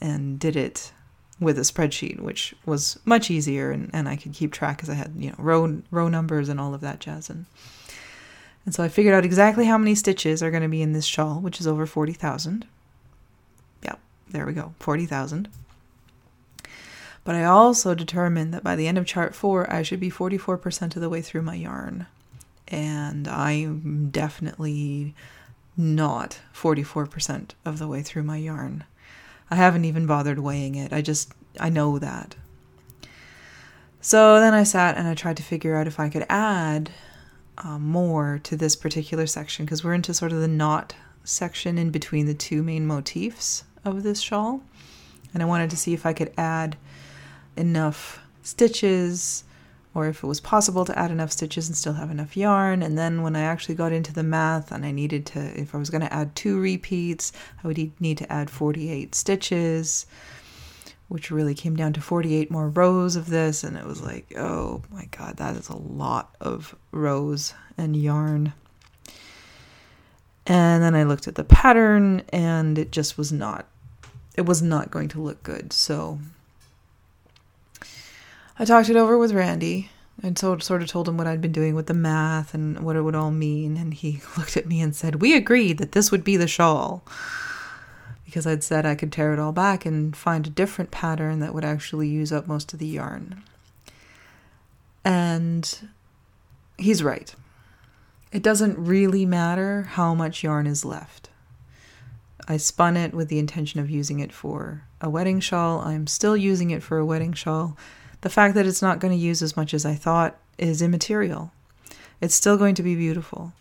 and 0.00 0.38
did 0.38 0.56
it 0.56 0.92
with 1.40 1.58
a 1.58 1.62
spreadsheet, 1.62 2.20
which 2.20 2.54
was 2.66 2.98
much 3.04 3.30
easier, 3.30 3.70
and, 3.70 3.90
and 3.92 4.08
I 4.08 4.16
could 4.16 4.34
keep 4.34 4.52
track 4.52 4.76
because 4.76 4.90
I 4.90 4.94
had 4.94 5.14
you 5.16 5.30
know 5.30 5.36
row 5.38 5.82
row 5.90 6.08
numbers 6.08 6.48
and 6.48 6.60
all 6.60 6.74
of 6.74 6.80
that 6.82 7.00
jazz. 7.00 7.30
And 7.30 7.46
and 8.64 8.74
so 8.74 8.82
I 8.82 8.88
figured 8.88 9.14
out 9.14 9.24
exactly 9.24 9.64
how 9.64 9.78
many 9.78 9.94
stitches 9.94 10.42
are 10.42 10.50
going 10.50 10.62
to 10.62 10.68
be 10.68 10.82
in 10.82 10.92
this 10.92 11.06
shawl, 11.06 11.40
which 11.40 11.60
is 11.60 11.66
over 11.66 11.86
forty 11.86 12.12
thousand. 12.12 12.66
Yep, 13.82 13.98
there 14.30 14.46
we 14.46 14.52
go, 14.52 14.74
forty 14.78 15.06
thousand. 15.06 15.48
But 17.24 17.34
I 17.34 17.44
also 17.44 17.94
determined 17.94 18.52
that 18.54 18.64
by 18.64 18.76
the 18.76 18.88
end 18.88 18.98
of 18.98 19.06
chart 19.06 19.34
four, 19.34 19.70
I 19.72 19.82
should 19.82 20.00
be 20.00 20.10
44% 20.10 20.96
of 20.96 21.02
the 21.02 21.08
way 21.08 21.20
through 21.20 21.42
my 21.42 21.54
yarn. 21.54 22.06
And 22.68 23.28
I'm 23.28 24.08
definitely 24.10 25.14
not 25.76 26.40
44% 26.54 27.50
of 27.64 27.78
the 27.78 27.88
way 27.88 28.02
through 28.02 28.22
my 28.22 28.38
yarn. 28.38 28.84
I 29.50 29.56
haven't 29.56 29.84
even 29.84 30.06
bothered 30.06 30.38
weighing 30.38 30.76
it. 30.76 30.92
I 30.92 31.02
just, 31.02 31.32
I 31.58 31.68
know 31.70 31.98
that. 31.98 32.36
So 34.00 34.40
then 34.40 34.54
I 34.54 34.62
sat 34.62 34.96
and 34.96 35.06
I 35.06 35.14
tried 35.14 35.36
to 35.38 35.42
figure 35.42 35.76
out 35.76 35.86
if 35.86 36.00
I 36.00 36.08
could 36.08 36.24
add 36.28 36.90
uh, 37.58 37.78
more 37.78 38.40
to 38.44 38.56
this 38.56 38.76
particular 38.76 39.26
section 39.26 39.64
because 39.64 39.84
we're 39.84 39.94
into 39.94 40.14
sort 40.14 40.32
of 40.32 40.40
the 40.40 40.48
knot 40.48 40.94
section 41.24 41.76
in 41.76 41.90
between 41.90 42.26
the 42.26 42.34
two 42.34 42.62
main 42.62 42.86
motifs 42.86 43.64
of 43.84 44.02
this 44.02 44.20
shawl. 44.20 44.62
And 45.34 45.42
I 45.42 45.46
wanted 45.46 45.70
to 45.70 45.76
see 45.76 45.92
if 45.92 46.06
I 46.06 46.12
could 46.12 46.32
add 46.38 46.76
enough 47.56 48.20
stitches 48.42 49.44
or 49.94 50.06
if 50.06 50.22
it 50.22 50.26
was 50.26 50.40
possible 50.40 50.84
to 50.84 50.96
add 50.98 51.10
enough 51.10 51.32
stitches 51.32 51.68
and 51.68 51.76
still 51.76 51.94
have 51.94 52.10
enough 52.10 52.36
yarn. 52.36 52.82
And 52.82 52.96
then 52.96 53.22
when 53.22 53.34
I 53.34 53.40
actually 53.40 53.74
got 53.74 53.92
into 53.92 54.12
the 54.12 54.22
math 54.22 54.70
and 54.70 54.84
I 54.84 54.92
needed 54.92 55.26
to, 55.26 55.60
if 55.60 55.74
I 55.74 55.78
was 55.78 55.90
going 55.90 56.02
to 56.02 56.12
add 56.12 56.36
two 56.36 56.60
repeats, 56.60 57.32
I 57.62 57.66
would 57.66 58.00
need 58.00 58.18
to 58.18 58.32
add 58.32 58.50
48 58.50 59.14
stitches, 59.14 60.06
which 61.08 61.32
really 61.32 61.54
came 61.54 61.74
down 61.74 61.92
to 61.94 62.00
48 62.00 62.50
more 62.50 62.68
rows 62.68 63.16
of 63.16 63.30
this. 63.30 63.64
And 63.64 63.76
it 63.76 63.84
was 63.84 64.00
like, 64.00 64.32
oh 64.38 64.82
my 64.92 65.06
God, 65.10 65.38
that 65.38 65.56
is 65.56 65.68
a 65.68 65.76
lot 65.76 66.36
of 66.40 66.76
rows 66.92 67.52
and 67.76 67.96
yarn. 67.96 68.52
And 70.46 70.82
then 70.82 70.94
I 70.94 71.02
looked 71.02 71.26
at 71.28 71.34
the 71.34 71.44
pattern 71.44 72.22
and 72.32 72.78
it 72.78 72.92
just 72.92 73.18
was 73.18 73.32
not, 73.32 73.66
it 74.36 74.46
was 74.46 74.62
not 74.62 74.90
going 74.90 75.08
to 75.08 75.20
look 75.20 75.42
good. 75.42 75.72
So 75.72 76.20
I 78.60 78.64
talked 78.64 78.90
it 78.90 78.96
over 78.96 79.18
with 79.18 79.32
Randy 79.32 79.90
and 80.22 80.38
so, 80.38 80.58
sort 80.58 80.82
of 80.82 80.88
told 80.88 81.08
him 81.08 81.16
what 81.16 81.26
I'd 81.26 81.40
been 81.40 81.52
doing 81.52 81.74
with 81.74 81.86
the 81.86 81.94
math 81.94 82.52
and 82.52 82.80
what 82.80 82.94
it 82.94 83.02
would 83.02 83.14
all 83.14 83.30
mean. 83.30 83.76
And 83.76 83.94
he 83.94 84.20
looked 84.36 84.56
at 84.56 84.66
me 84.66 84.80
and 84.80 84.94
said, 84.94 85.16
We 85.16 85.34
agreed 85.34 85.78
that 85.78 85.92
this 85.92 86.10
would 86.10 86.24
be 86.24 86.36
the 86.36 86.48
shawl. 86.48 87.02
Because 88.26 88.46
I'd 88.46 88.62
said 88.62 88.86
I 88.86 88.94
could 88.94 89.10
tear 89.10 89.32
it 89.32 89.40
all 89.40 89.50
back 89.50 89.84
and 89.84 90.14
find 90.14 90.46
a 90.46 90.50
different 90.50 90.90
pattern 90.90 91.40
that 91.40 91.52
would 91.54 91.64
actually 91.64 92.08
use 92.08 92.32
up 92.32 92.46
most 92.46 92.72
of 92.72 92.78
the 92.78 92.86
yarn. 92.86 93.42
And 95.04 95.88
he's 96.78 97.02
right. 97.02 97.34
It 98.30 98.42
doesn't 98.42 98.78
really 98.78 99.26
matter 99.26 99.82
how 99.82 100.14
much 100.14 100.44
yarn 100.44 100.68
is 100.68 100.84
left. 100.84 101.30
I 102.46 102.56
spun 102.58 102.96
it 102.96 103.14
with 103.14 103.28
the 103.28 103.40
intention 103.40 103.80
of 103.80 103.90
using 103.90 104.20
it 104.20 104.32
for 104.32 104.84
a 105.00 105.10
wedding 105.10 105.40
shawl. 105.40 105.80
I'm 105.80 106.06
still 106.06 106.36
using 106.36 106.70
it 106.70 106.82
for 106.82 106.98
a 106.98 107.06
wedding 107.06 107.32
shawl. 107.32 107.76
The 108.22 108.30
fact 108.30 108.54
that 108.54 108.66
it's 108.66 108.82
not 108.82 108.98
going 108.98 109.16
to 109.16 109.24
use 109.24 109.42
as 109.42 109.56
much 109.56 109.72
as 109.72 109.86
I 109.86 109.94
thought 109.94 110.36
is 110.58 110.82
immaterial. 110.82 111.52
It's 112.20 112.34
still 112.34 112.56
going 112.56 112.74
to 112.74 112.82
be 112.82 112.94
beautiful. 112.94 113.52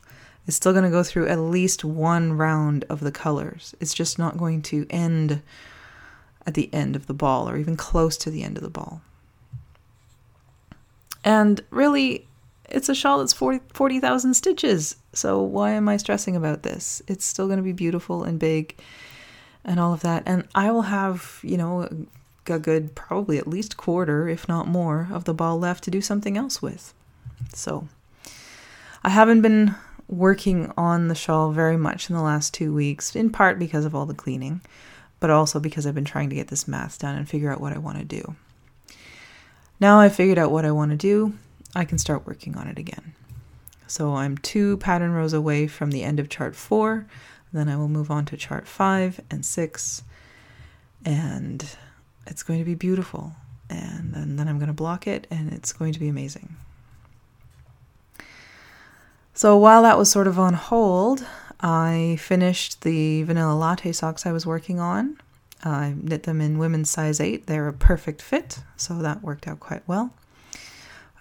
It's 0.48 0.58
still 0.58 0.74
going 0.74 0.84
to 0.84 0.90
go 0.90 1.04
through 1.04 1.28
at 1.28 1.40
least 1.40 1.86
one 1.86 2.34
round 2.34 2.84
of 2.90 3.00
the 3.00 3.12
colors. 3.12 3.76
It's 3.80 3.94
just 3.94 4.18
not 4.20 4.38
going 4.38 4.62
to 4.64 4.86
end 4.90 5.42
at 6.46 6.56
the 6.56 6.74
end 6.74 6.96
of 6.96 7.08
the 7.08 7.14
ball 7.14 7.48
or 7.48 7.58
even 7.58 7.78
close 7.78 8.18
to 8.18 8.32
the 8.32 8.44
end 8.44 8.58
of 8.58 8.64
the 8.64 8.70
ball. 8.70 9.02
And 11.24 11.62
really, 11.70 12.28
it's 12.68 12.90
a 12.90 12.96
shawl 12.96 13.20
that's 13.20 13.34
40,000 13.34 13.70
40, 13.74 14.34
stitches. 14.34 14.96
So 15.14 15.42
why 15.42 15.72
am 15.72 15.88
I 15.88 15.98
stressing 15.98 16.36
about 16.36 16.64
this? 16.64 17.02
It's 17.08 17.26
still 17.26 17.48
going 17.48 17.58
to 17.58 17.64
be 17.64 17.74
beautiful 17.74 18.24
and 18.24 18.40
big 18.40 18.76
and 19.64 19.80
all 19.80 19.94
of 19.94 20.02
that. 20.02 20.24
And 20.26 20.48
I 20.56 20.72
will 20.72 20.84
have, 20.84 21.40
you 21.44 21.58
know, 21.58 21.90
a 22.50 22.60
good, 22.60 22.96
probably 22.96 23.38
at 23.38 23.48
least 23.48 23.78
quarter, 23.78 24.28
if 24.28 24.48
not 24.48 24.68
more, 24.68 25.08
of 25.12 25.26
the 25.26 25.34
ball 25.34 25.60
left 25.60 25.84
to 25.86 25.92
do 25.92 26.02
something 26.02 26.38
else 26.38 26.62
with. 26.62 26.94
So 27.54 27.88
I 29.04 29.10
haven't 29.10 29.42
been 29.42 29.76
working 30.08 30.72
on 30.76 31.08
the 31.08 31.16
shawl 31.16 31.52
very 31.52 31.78
much 31.78 32.10
in 32.10 32.16
the 32.16 32.22
last 32.22 32.54
two 32.54 32.74
weeks, 32.74 33.16
in 33.16 33.30
part 33.30 33.60
because 33.60 33.86
of 33.86 33.94
all 33.94 34.06
the 34.06 34.14
cleaning, 34.14 34.62
but 35.20 35.30
also 35.30 35.60
because 35.60 35.86
I've 35.86 35.96
been 35.96 36.06
trying 36.06 36.30
to 36.30 36.36
get 36.36 36.48
this 36.48 36.68
math 36.68 37.00
done 37.00 37.16
and 37.16 37.30
figure 37.30 37.52
out 37.52 37.62
what 37.62 37.74
I 37.74 37.78
want 37.78 38.00
to 38.00 38.04
do. 38.04 38.36
Now 39.80 40.00
I've 40.00 40.16
figured 40.16 40.38
out 40.38 40.52
what 40.52 40.66
I 40.66 40.72
want 40.72 40.92
to 40.92 40.98
do, 40.98 41.34
I 41.76 41.86
can 41.86 41.98
start 41.98 42.26
working 42.26 42.58
on 42.58 42.68
it 42.68 42.78
again. 42.80 43.14
So 43.88 44.16
I'm 44.16 44.38
two 44.38 44.78
pattern 44.78 45.12
rows 45.12 45.34
away 45.34 45.68
from 45.68 45.92
the 45.92 46.04
end 46.04 46.20
of 46.20 46.30
chart 46.30 46.56
four. 46.56 47.06
Then 47.52 47.70
I 47.70 47.76
will 47.76 47.88
move 47.88 48.12
on 48.12 48.26
to 48.26 48.38
chart 48.38 48.68
five 48.68 49.20
and 49.32 49.46
six. 49.46 50.04
And 51.06 51.66
it's 52.30 52.44
going 52.44 52.60
to 52.60 52.66
be 52.66 52.76
beautiful. 52.76 53.34
And 53.70 54.14
then, 54.14 54.36
then 54.38 54.48
I'm 54.48 54.58
going 54.58 54.68
to 54.68 54.74
block 54.74 55.06
it 55.08 55.28
and 55.30 55.52
it's 55.52 55.74
going 55.74 55.94
to 55.94 56.00
be 56.00 56.08
amazing. 56.08 56.56
So 59.34 59.58
while 59.58 59.84
that 59.84 59.98
was 59.98 60.10
sort 60.10 60.28
of 60.28 60.40
on 60.40 60.54
hold, 60.54 61.26
I 61.62 62.18
finished 62.20 62.82
the 62.82 63.24
vanilla 63.24 63.54
latte 63.54 63.92
socks 63.92 64.26
I 64.26 64.32
was 64.32 64.46
working 64.46 64.80
on. 64.80 65.20
I 65.64 65.94
knit 66.02 66.24
them 66.24 66.40
in 66.40 66.58
women's 66.58 66.90
size 66.90 67.20
8. 67.20 67.48
They're 67.48 67.68
a 67.68 67.74
perfect 67.74 68.22
fit, 68.22 68.60
so 68.78 68.96
that 69.00 69.22
worked 69.22 69.48
out 69.48 69.60
quite 69.60 69.86
well 69.88 70.14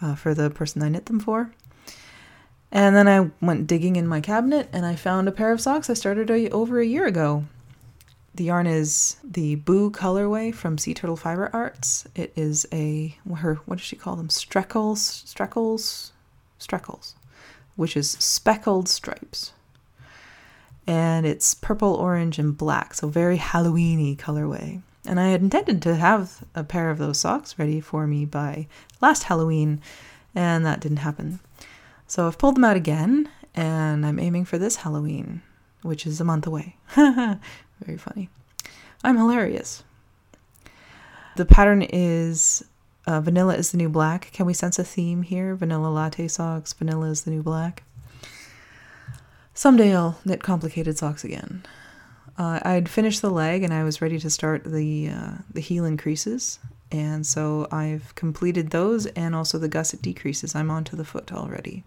uh, 0.00 0.14
for 0.14 0.34
the 0.34 0.50
person 0.50 0.82
I 0.82 0.88
knit 0.88 1.06
them 1.06 1.20
for. 1.20 1.50
And 2.70 2.94
then 2.94 3.08
I 3.08 3.30
went 3.40 3.66
digging 3.66 3.96
in 3.96 4.06
my 4.06 4.20
cabinet 4.20 4.68
and 4.72 4.84
I 4.84 4.94
found 4.94 5.26
a 5.26 5.32
pair 5.32 5.52
of 5.52 5.60
socks 5.60 5.88
I 5.88 5.94
started 5.94 6.30
a, 6.30 6.50
over 6.50 6.80
a 6.80 6.86
year 6.86 7.06
ago. 7.06 7.44
The 8.38 8.44
yarn 8.44 8.68
is 8.68 9.16
the 9.24 9.56
Boo 9.56 9.90
colorway 9.90 10.54
from 10.54 10.78
Sea 10.78 10.94
Turtle 10.94 11.16
Fiber 11.16 11.50
Arts. 11.52 12.06
It 12.14 12.32
is 12.36 12.68
a 12.72 13.16
her 13.34 13.56
what 13.66 13.78
does 13.78 13.84
she 13.84 13.96
call 13.96 14.14
them? 14.14 14.28
Streckles, 14.28 15.24
streckles, 15.24 16.12
streckles, 16.60 17.14
which 17.74 17.96
is 17.96 18.12
speckled 18.12 18.88
stripes. 18.88 19.54
And 20.86 21.26
it's 21.26 21.52
purple, 21.52 21.94
orange, 21.94 22.38
and 22.38 22.56
black, 22.56 22.94
so 22.94 23.08
very 23.08 23.38
Halloweeny 23.38 24.16
colorway. 24.16 24.82
And 25.04 25.18
I 25.18 25.30
had 25.30 25.40
intended 25.40 25.82
to 25.82 25.96
have 25.96 26.44
a 26.54 26.62
pair 26.62 26.90
of 26.90 26.98
those 26.98 27.18
socks 27.18 27.58
ready 27.58 27.80
for 27.80 28.06
me 28.06 28.24
by 28.24 28.68
last 29.00 29.24
Halloween, 29.24 29.80
and 30.32 30.64
that 30.64 30.78
didn't 30.78 30.98
happen. 30.98 31.40
So 32.06 32.28
I've 32.28 32.38
pulled 32.38 32.54
them 32.54 32.62
out 32.62 32.76
again, 32.76 33.30
and 33.56 34.06
I'm 34.06 34.20
aiming 34.20 34.44
for 34.44 34.58
this 34.58 34.76
Halloween, 34.76 35.42
which 35.82 36.06
is 36.06 36.20
a 36.20 36.24
month 36.24 36.46
away. 36.46 36.76
Very 36.94 37.98
funny. 37.98 38.28
I'm 39.04 39.16
hilarious. 39.16 39.84
The 41.36 41.46
pattern 41.46 41.82
is 41.82 42.64
uh, 43.06 43.20
vanilla 43.20 43.54
is 43.54 43.70
the 43.70 43.78
new 43.78 43.88
black. 43.88 44.30
Can 44.32 44.44
we 44.44 44.52
sense 44.52 44.78
a 44.78 44.84
theme 44.84 45.22
here? 45.22 45.54
Vanilla 45.54 45.88
latte 45.88 46.28
socks, 46.28 46.72
vanilla 46.72 47.08
is 47.08 47.22
the 47.22 47.30
new 47.30 47.42
black. 47.42 47.84
Someday 49.54 49.94
I'll 49.94 50.18
knit 50.24 50.42
complicated 50.42 50.98
socks 50.98 51.24
again. 51.24 51.64
Uh, 52.36 52.60
I'd 52.62 52.88
finished 52.88 53.22
the 53.22 53.30
leg 53.30 53.62
and 53.62 53.72
I 53.72 53.82
was 53.82 54.02
ready 54.02 54.18
to 54.18 54.30
start 54.30 54.62
the 54.64 55.08
uh, 55.08 55.30
the 55.52 55.60
heel 55.60 55.84
increases, 55.84 56.58
and 56.92 57.26
so 57.26 57.66
I've 57.72 58.14
completed 58.14 58.70
those 58.70 59.06
and 59.06 59.34
also 59.34 59.58
the 59.58 59.68
gusset 59.68 60.02
decreases. 60.02 60.54
I'm 60.54 60.70
onto 60.70 60.96
the 60.96 61.04
foot 61.04 61.32
already 61.32 61.84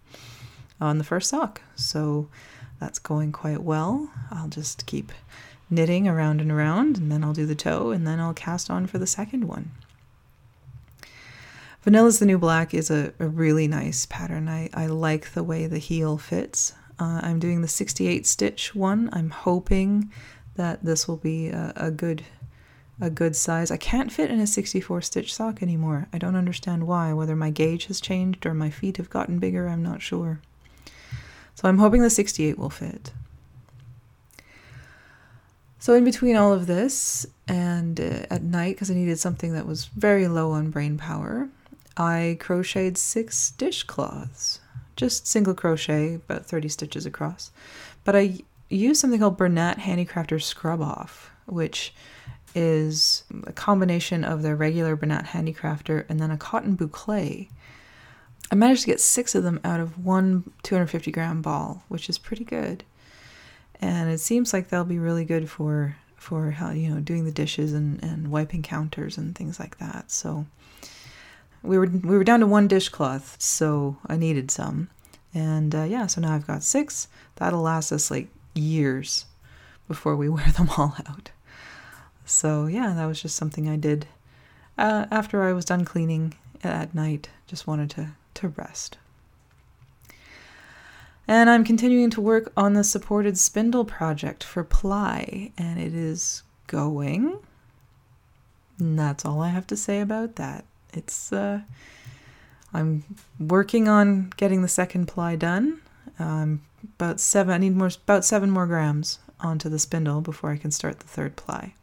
on 0.82 0.97
the 0.97 1.04
first 1.04 1.30
sock, 1.30 1.62
so 1.75 2.27
that's 2.82 3.00
going 3.00 3.32
quite 3.32 3.62
well. 3.62 4.12
I'll 4.32 4.50
just 4.50 4.86
keep 4.88 5.13
knitting 5.70 6.08
around 6.08 6.41
and 6.41 6.52
around, 6.52 6.98
and 6.98 7.12
then 7.12 7.24
I'll 7.24 7.32
do 7.32 7.46
the 7.46 7.56
toe, 7.56 7.91
and 7.91 8.06
then 8.06 8.20
I'll 8.20 8.34
cast 8.34 8.70
on 8.70 8.88
for 8.88 8.98
the 8.98 9.08
second 9.08 9.46
one. 9.46 9.72
Vanilla's 11.84 12.20
the 12.20 12.26
New 12.26 12.39
Black 12.39 12.74
is 12.74 12.91
a, 12.91 13.13
a 13.20 13.28
really 13.28 13.67
nice 13.67 14.06
pattern. 14.08 14.50
I, 14.50 14.70
I 14.74 14.88
like 14.88 15.32
the 15.32 15.44
way 15.44 15.67
the 15.67 15.78
heel 15.78 16.17
fits. 16.17 16.74
Uh, 17.00 17.22
I'm 17.24 17.39
doing 17.39 17.62
the 17.62 17.67
68 17.67 18.26
stitch 18.26 18.76
one. 18.76 19.10
I'm 19.13 19.30
hoping 19.30 20.12
that 20.56 20.84
this 20.84 21.08
will 21.08 21.17
be 21.17 21.50
a, 21.50 21.74
a 21.76 21.91
good 21.91 22.26
a 23.00 23.10
good 23.10 23.36
size. 23.36 23.72
I 23.72 23.78
can't 23.78 24.12
fit 24.12 24.30
in 24.30 24.39
a 24.39 24.46
64 24.46 25.02
stitch 25.02 25.34
sock 25.34 25.63
anymore. 25.63 26.08
I 26.13 26.20
don't 26.20 26.36
understand 26.36 26.86
why, 26.86 27.13
whether 27.13 27.36
my 27.36 27.50
gauge 27.50 27.86
has 27.86 28.00
changed 28.00 28.46
or 28.46 28.54
my 28.54 28.70
feet 28.70 28.98
have 28.98 29.10
gotten 29.10 29.39
bigger, 29.39 29.67
I'm 29.67 29.82
not 29.82 30.04
sure. 30.04 30.39
So 31.56 31.68
I'm 31.68 31.78
hoping 31.78 32.02
the 32.02 32.10
68 32.10 32.58
will 32.58 32.70
fit. 32.70 33.12
So 35.80 35.96
in 35.96 36.04
between 36.04 36.36
all 36.36 36.54
of 36.54 36.68
this 36.68 37.26
and 37.48 38.00
uh, 38.00 38.26
at 38.30 38.44
night 38.44 38.76
because 38.76 38.92
I 38.92 38.94
needed 38.94 39.18
something 39.18 39.54
that 39.54 39.66
was 39.66 39.86
very 39.86 40.28
low 40.28 40.52
on 40.52 40.70
brain 40.70 40.98
power, 40.98 41.50
I 41.98 42.38
crocheted 42.40 42.98
six 42.98 43.52
dishcloths. 43.52 44.60
Just 44.96 45.26
single 45.26 45.56
crochet, 45.56 46.16
about 46.16 46.46
30 46.46 46.70
stitches 46.70 47.06
across. 47.06 47.50
But 48.04 48.16
I 48.16 48.40
used 48.70 49.02
something 49.02 49.20
called 49.20 49.38
Bernat 49.38 49.80
Handicrafter 49.80 50.40
Scrub 50.42 50.82
Off, 50.82 51.32
which 51.48 51.94
is 52.54 53.24
a 53.46 53.54
combination 53.54 54.24
of 54.24 54.42
their 54.42 54.56
regular 54.56 54.96
Bernat 54.96 55.26
Handicrafter 55.28 56.06
and 56.10 56.20
then 56.20 56.32
a 56.32 56.38
cotton 56.38 56.76
boucle. 56.76 57.48
I 58.52 58.56
managed 58.56 58.82
to 58.82 58.88
get 58.88 59.00
six 59.00 59.34
of 59.34 59.44
them 59.44 59.60
out 59.64 59.80
of 59.80 60.04
one 60.04 60.52
250 60.64 61.12
gram 61.12 61.42
ball, 61.42 61.84
which 61.88 62.10
is 62.10 62.18
pretty 62.18 62.44
good. 62.44 62.84
And 63.80 64.12
it 64.12 64.20
seems 64.20 64.54
like 64.54 64.68
they'll 64.68 64.84
be 64.84 65.00
really 65.00 65.26
good 65.26 65.50
for 65.50 65.96
for 66.18 66.52
how 66.52 66.70
you 66.70 66.94
know 66.94 67.00
doing 67.00 67.26
the 67.26 67.32
dishes 67.32 67.74
and, 67.74 68.04
and 68.04 68.30
wiping 68.30 68.62
counters 68.62 69.18
and 69.18 69.36
things 69.36 69.60
like 69.60 69.78
that. 69.80 70.12
So 70.12 70.46
we 71.64 71.78
were 71.78 71.88
we 71.88 72.18
were 72.18 72.24
down 72.24 72.42
to 72.42 72.48
one 72.48 72.68
dishcloth, 72.68 73.42
so 73.42 73.98
I 74.06 74.18
needed 74.18 74.52
some. 74.52 74.90
And 75.34 75.74
uh, 75.74 75.84
yeah, 75.84 76.08
so 76.08 76.22
now 76.22 76.34
I've 76.34 76.48
got 76.48 76.62
six. 76.64 77.08
That'll 77.36 77.62
last 77.62 77.92
us 77.92 78.12
like 78.12 78.28
years 78.54 79.26
before 79.88 80.16
we 80.16 80.30
wear 80.36 80.52
them 80.52 80.70
all 80.78 80.96
out. 81.08 81.32
So, 82.26 82.68
yeah, 82.68 82.94
that 82.96 83.06
was 83.06 83.22
just 83.22 83.36
something 83.36 83.68
I 83.68 83.76
did 83.76 84.08
uh, 84.78 85.06
after 85.12 85.44
I 85.44 85.54
was 85.54 85.66
done 85.66 85.86
cleaning 85.86 86.34
at 86.64 86.96
night. 86.96 87.30
Just 87.48 87.68
wanted 87.68 87.90
to, 87.92 88.12
to 88.41 88.49
rest. 88.49 88.97
And 91.27 91.49
I'm 91.49 91.63
continuing 91.63 92.10
to 92.12 92.21
work 92.21 92.51
on 92.58 92.73
the 92.73 92.84
supported 92.84 93.38
spindle 93.38 93.86
project 93.86 94.43
for 94.43 94.63
Ply, 94.63 95.51
and 95.58 95.80
it 95.80 95.93
is 95.93 96.43
going. 96.67 97.38
And 98.80 98.99
that's 98.99 99.23
all 99.23 99.41
I 99.41 99.49
have 99.49 99.67
to 99.67 99.77
say 99.77 100.01
about 100.01 100.36
that. 100.36 100.65
It's, 100.93 101.32
uh, 101.32 101.62
I'm 102.73 103.04
working 103.39 103.88
on 103.88 104.34
getting 104.36 104.62
the 104.62 104.67
second 104.67 105.08
ply 105.08 105.36
done. 105.36 105.80
Um, 106.19 106.62
about 106.95 107.19
seven. 107.19 107.54
I 107.54 107.58
need 107.58 107.75
more, 107.75 107.91
about 108.04 108.25
seven 108.25 108.49
more 108.49 108.65
grams 108.65 109.19
onto 109.39 109.69
the 109.69 109.80
spindle 109.80 110.21
before 110.21 110.51
I 110.51 110.58
can 110.58 110.71
start 110.71 110.99
the 110.99 111.08
third 111.08 111.36
ply. 111.36 111.75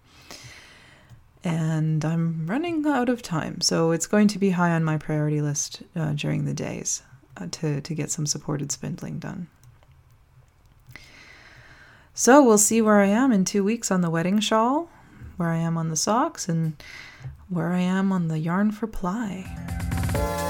And 1.44 2.04
I'm 2.04 2.46
running 2.46 2.84
out 2.86 3.08
of 3.08 3.22
time, 3.22 3.60
so 3.60 3.92
it's 3.92 4.06
going 4.06 4.28
to 4.28 4.38
be 4.38 4.50
high 4.50 4.72
on 4.72 4.82
my 4.84 4.98
priority 4.98 5.40
list 5.40 5.82
uh, 5.94 6.12
during 6.12 6.44
the 6.44 6.54
days 6.54 7.02
uh, 7.36 7.46
to 7.52 7.80
to 7.80 7.94
get 7.94 8.10
some 8.10 8.26
supported 8.26 8.72
spindling 8.72 9.18
done. 9.18 9.48
So 12.12 12.42
we'll 12.42 12.58
see 12.58 12.82
where 12.82 13.00
I 13.00 13.06
am 13.06 13.30
in 13.30 13.44
two 13.44 13.62
weeks 13.62 13.92
on 13.92 14.00
the 14.00 14.10
wedding 14.10 14.40
shawl, 14.40 14.90
where 15.36 15.50
I 15.50 15.58
am 15.58 15.78
on 15.78 15.88
the 15.88 15.96
socks, 15.96 16.48
and 16.48 16.74
where 17.48 17.68
I 17.68 17.80
am 17.80 18.10
on 18.10 18.26
the 18.26 18.40
yarn 18.40 18.72
for 18.72 18.88
ply. 18.88 20.47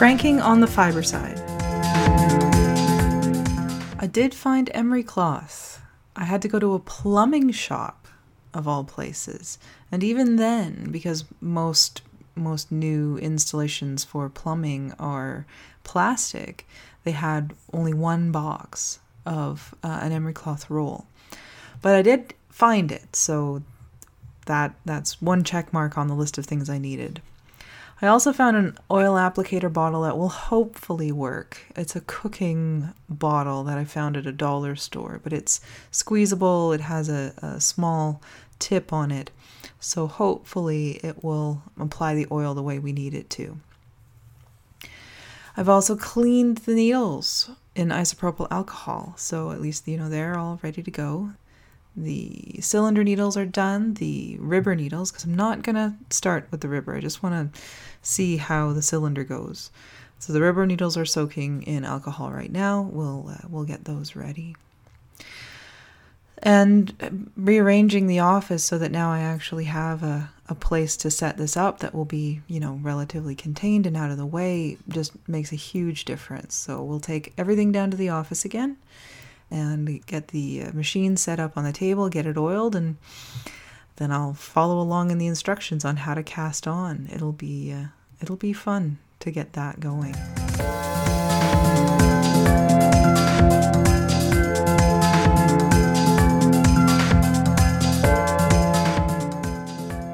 Cranking 0.00 0.40
on 0.40 0.60
the 0.60 0.66
fiber 0.66 1.02
side. 1.02 1.38
I 3.98 4.08
did 4.10 4.32
find 4.34 4.70
emery 4.72 5.02
cloth. 5.02 5.82
I 6.16 6.24
had 6.24 6.40
to 6.40 6.48
go 6.48 6.58
to 6.58 6.72
a 6.72 6.78
plumbing 6.78 7.50
shop 7.50 8.08
of 8.54 8.66
all 8.66 8.82
places. 8.82 9.58
And 9.92 10.02
even 10.02 10.36
then, 10.36 10.88
because 10.90 11.26
most 11.42 12.00
most 12.34 12.72
new 12.72 13.18
installations 13.18 14.02
for 14.02 14.30
plumbing 14.30 14.94
are 14.98 15.44
plastic, 15.84 16.66
they 17.04 17.12
had 17.12 17.52
only 17.74 17.92
one 17.92 18.32
box 18.32 19.00
of 19.26 19.74
uh, 19.84 19.98
an 20.00 20.12
emery 20.12 20.32
cloth 20.32 20.70
roll. 20.70 21.04
But 21.82 21.94
I 21.94 22.00
did 22.00 22.32
find 22.48 22.90
it, 22.90 23.14
so 23.14 23.62
that 24.46 24.74
that's 24.86 25.20
one 25.20 25.44
check 25.44 25.74
mark 25.74 25.98
on 25.98 26.06
the 26.08 26.14
list 26.14 26.38
of 26.38 26.46
things 26.46 26.70
I 26.70 26.78
needed. 26.78 27.20
I 28.02 28.06
also 28.06 28.32
found 28.32 28.56
an 28.56 28.78
oil 28.90 29.14
applicator 29.14 29.70
bottle 29.70 30.02
that 30.02 30.16
will 30.16 30.30
hopefully 30.30 31.12
work. 31.12 31.58
It's 31.76 31.94
a 31.94 32.00
cooking 32.00 32.94
bottle 33.10 33.62
that 33.64 33.76
I 33.76 33.84
found 33.84 34.16
at 34.16 34.26
a 34.26 34.32
dollar 34.32 34.74
store, 34.74 35.20
but 35.22 35.34
it's 35.34 35.60
squeezable. 35.90 36.72
It 36.72 36.80
has 36.80 37.10
a, 37.10 37.34
a 37.42 37.60
small 37.60 38.22
tip 38.58 38.90
on 38.90 39.10
it, 39.10 39.30
so 39.80 40.06
hopefully 40.06 41.00
it 41.02 41.22
will 41.22 41.62
apply 41.78 42.14
the 42.14 42.26
oil 42.32 42.54
the 42.54 42.62
way 42.62 42.78
we 42.78 42.92
need 42.92 43.12
it 43.12 43.28
to. 43.30 43.58
I've 45.56 45.68
also 45.68 45.94
cleaned 45.94 46.58
the 46.58 46.74
needles 46.74 47.50
in 47.74 47.88
isopropyl 47.88 48.48
alcohol, 48.50 49.12
so 49.18 49.50
at 49.50 49.60
least 49.60 49.86
you 49.86 49.98
know 49.98 50.08
they're 50.08 50.38
all 50.38 50.58
ready 50.62 50.82
to 50.82 50.90
go. 50.90 51.32
The 51.96 52.60
cylinder 52.60 53.02
needles 53.02 53.36
are 53.36 53.46
done, 53.46 53.94
the 53.94 54.36
ribber 54.38 54.74
needles, 54.74 55.10
because 55.10 55.24
I'm 55.24 55.34
not 55.34 55.62
going 55.62 55.76
to 55.76 55.94
start 56.10 56.46
with 56.50 56.60
the 56.60 56.68
ribber. 56.68 56.94
I 56.94 57.00
just 57.00 57.22
want 57.22 57.52
to 57.52 57.60
see 58.00 58.36
how 58.36 58.72
the 58.72 58.82
cylinder 58.82 59.24
goes. 59.24 59.70
So 60.18 60.32
the 60.32 60.40
ribber 60.40 60.66
needles 60.66 60.96
are 60.96 61.06
soaking 61.06 61.62
in 61.62 61.84
alcohol 61.84 62.30
right 62.30 62.52
now. 62.52 62.82
We'll 62.82 63.30
uh, 63.30 63.46
we'll 63.48 63.64
get 63.64 63.84
those 63.86 64.14
ready. 64.14 64.54
And 66.42 67.28
rearranging 67.36 68.06
the 68.06 68.20
office 68.20 68.64
so 68.64 68.78
that 68.78 68.90
now 68.90 69.10
I 69.10 69.20
actually 69.20 69.64
have 69.64 70.02
a, 70.02 70.30
a 70.48 70.54
place 70.54 70.96
to 70.98 71.10
set 71.10 71.36
this 71.36 71.54
up 71.54 71.80
that 71.80 71.94
will 71.94 72.06
be, 72.06 72.40
you 72.48 72.60
know, 72.60 72.78
relatively 72.82 73.34
contained 73.34 73.84
and 73.84 73.94
out 73.94 74.10
of 74.10 74.16
the 74.16 74.24
way 74.24 74.78
just 74.88 75.12
makes 75.28 75.52
a 75.52 75.56
huge 75.56 76.06
difference. 76.06 76.54
So 76.54 76.82
we'll 76.82 77.00
take 77.00 77.34
everything 77.36 77.72
down 77.72 77.90
to 77.90 77.96
the 77.96 78.08
office 78.08 78.46
again 78.46 78.78
and 79.50 80.04
get 80.06 80.28
the 80.28 80.62
uh, 80.62 80.72
machine 80.72 81.16
set 81.16 81.40
up 81.40 81.56
on 81.56 81.64
the 81.64 81.72
table, 81.72 82.08
get 82.08 82.26
it 82.26 82.36
oiled, 82.36 82.74
and 82.76 82.96
then 83.96 84.12
I'll 84.12 84.34
follow 84.34 84.80
along 84.80 85.10
in 85.10 85.18
the 85.18 85.26
instructions 85.26 85.84
on 85.84 85.98
how 85.98 86.14
to 86.14 86.22
cast 86.22 86.66
on. 86.66 87.08
It'll 87.12 87.32
be 87.32 87.72
uh, 87.72 87.86
it'll 88.20 88.36
be 88.36 88.52
fun 88.52 88.98
to 89.20 89.30
get 89.30 89.52
that 89.52 89.80
going. 89.80 90.14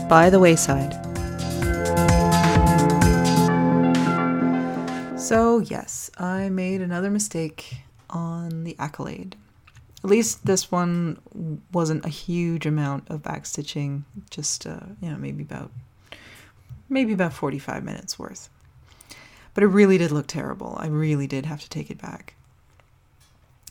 By 0.08 0.30
the 0.30 0.38
wayside. 0.38 0.94
So, 5.18 5.58
yes, 5.58 6.08
I 6.18 6.48
made 6.50 6.80
another 6.80 7.10
mistake 7.10 7.78
on 8.10 8.64
the 8.64 8.76
accolade. 8.78 9.36
At 10.04 10.10
least 10.10 10.46
this 10.46 10.70
one 10.70 11.18
wasn't 11.72 12.04
a 12.04 12.10
huge 12.10 12.66
amount 12.66 13.10
of 13.10 13.22
backstitching, 13.22 14.02
just 14.30 14.66
uh, 14.66 14.80
you 15.00 15.10
know 15.10 15.16
maybe 15.16 15.42
about 15.42 15.70
maybe 16.88 17.12
about 17.12 17.32
45 17.32 17.82
minutes 17.82 18.18
worth. 18.18 18.48
But 19.54 19.64
it 19.64 19.68
really 19.68 19.98
did 19.98 20.12
look 20.12 20.26
terrible. 20.26 20.76
I 20.78 20.86
really 20.86 21.26
did 21.26 21.46
have 21.46 21.60
to 21.62 21.68
take 21.68 21.90
it 21.90 22.00
back. 22.00 22.34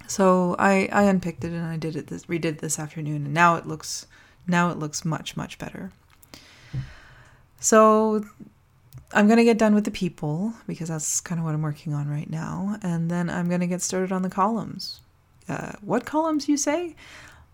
So 0.07 0.55
I 0.59 0.89
I 0.91 1.03
unpicked 1.03 1.43
it 1.43 1.53
and 1.53 1.65
I 1.65 1.77
did 1.77 1.95
it 1.95 2.07
this 2.07 2.25
redid 2.25 2.59
this 2.59 2.79
afternoon 2.79 3.25
and 3.25 3.33
now 3.33 3.55
it 3.55 3.65
looks 3.65 4.07
now 4.47 4.69
it 4.69 4.77
looks 4.77 5.05
much 5.05 5.37
much 5.37 5.57
better. 5.57 5.91
So 7.59 8.25
I'm 9.13 9.27
going 9.27 9.37
to 9.37 9.43
get 9.43 9.57
done 9.57 9.75
with 9.75 9.85
the 9.85 9.91
people 9.91 10.53
because 10.67 10.89
that's 10.89 11.21
kind 11.21 11.39
of 11.39 11.45
what 11.45 11.53
I'm 11.53 11.61
working 11.61 11.93
on 11.93 12.09
right 12.09 12.29
now 12.29 12.77
and 12.81 13.09
then 13.09 13.29
I'm 13.29 13.47
going 13.47 13.61
to 13.61 13.67
get 13.67 13.81
started 13.81 14.11
on 14.11 14.23
the 14.23 14.29
columns 14.29 14.99
uh, 15.47 15.73
what 15.81 16.05
columns 16.05 16.49
you 16.49 16.57
say? 16.57 16.95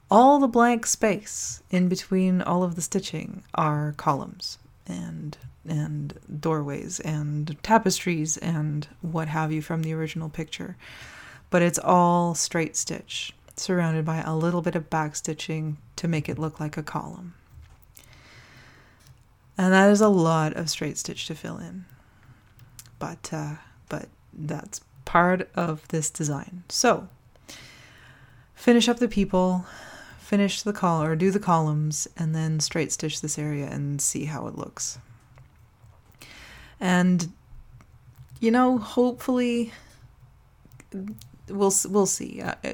All 0.10 0.40
the 0.40 0.48
blank 0.48 0.86
space 0.86 1.62
in 1.70 1.88
between 1.88 2.42
all 2.42 2.64
of 2.64 2.76
the 2.76 2.82
stitching 2.82 3.44
are 3.56 3.94
columns 3.98 4.58
and 4.88 5.38
and 5.68 6.18
doorways 6.40 7.00
and 7.02 7.56
tapestries 7.62 8.36
and 8.38 8.88
what 9.02 9.28
have 9.28 9.52
you 9.52 9.62
from 9.62 9.84
the 9.84 9.94
original 9.94 10.28
picture. 10.28 10.76
But 11.52 11.62
it's 11.62 11.78
all 11.78 12.34
straight 12.34 12.76
stitch, 12.76 13.34
surrounded 13.56 14.04
by 14.04 14.22
a 14.22 14.36
little 14.36 14.62
bit 14.62 14.76
of 14.76 14.90
back 14.90 15.16
stitching 15.16 15.78
to 15.98 16.08
make 16.08 16.28
it 16.28 16.40
look 16.40 16.60
like 16.60 16.78
a 16.78 16.84
column. 16.84 17.36
And 19.62 19.72
that 19.74 19.92
is 19.92 20.02
a 20.02 20.10
lot 20.10 20.54
of 20.54 20.72
straight 20.72 20.98
stitch 20.98 21.28
to 21.28 21.36
fill 21.36 21.60
in. 21.60 21.86
But 22.98 23.30
uh, 23.32 23.58
but 23.90 24.10
that's 24.34 24.82
part 25.06 25.52
of 25.54 25.88
this 25.90 26.10
design. 26.10 26.64
So 26.68 27.08
finish 28.56 28.90
up 28.90 28.98
the 28.98 29.08
people, 29.08 29.68
finish 30.18 30.64
the 30.64 30.74
col 30.74 31.04
or 31.04 31.16
do 31.16 31.30
the 31.30 31.40
columns, 31.40 32.08
and 32.18 32.34
then 32.34 32.60
straight 32.60 32.92
stitch 32.92 33.22
this 33.22 33.38
area 33.38 33.68
and 33.68 34.02
see 34.02 34.26
how 34.26 34.48
it 34.48 34.58
looks. 34.58 34.98
And 36.80 37.32
you 38.40 38.50
know, 38.50 38.80
hopefully 38.80 39.74
we'll 41.48 41.74
we'll 41.88 42.08
see. 42.08 42.42
Uh, 42.42 42.56
uh, 42.64 42.74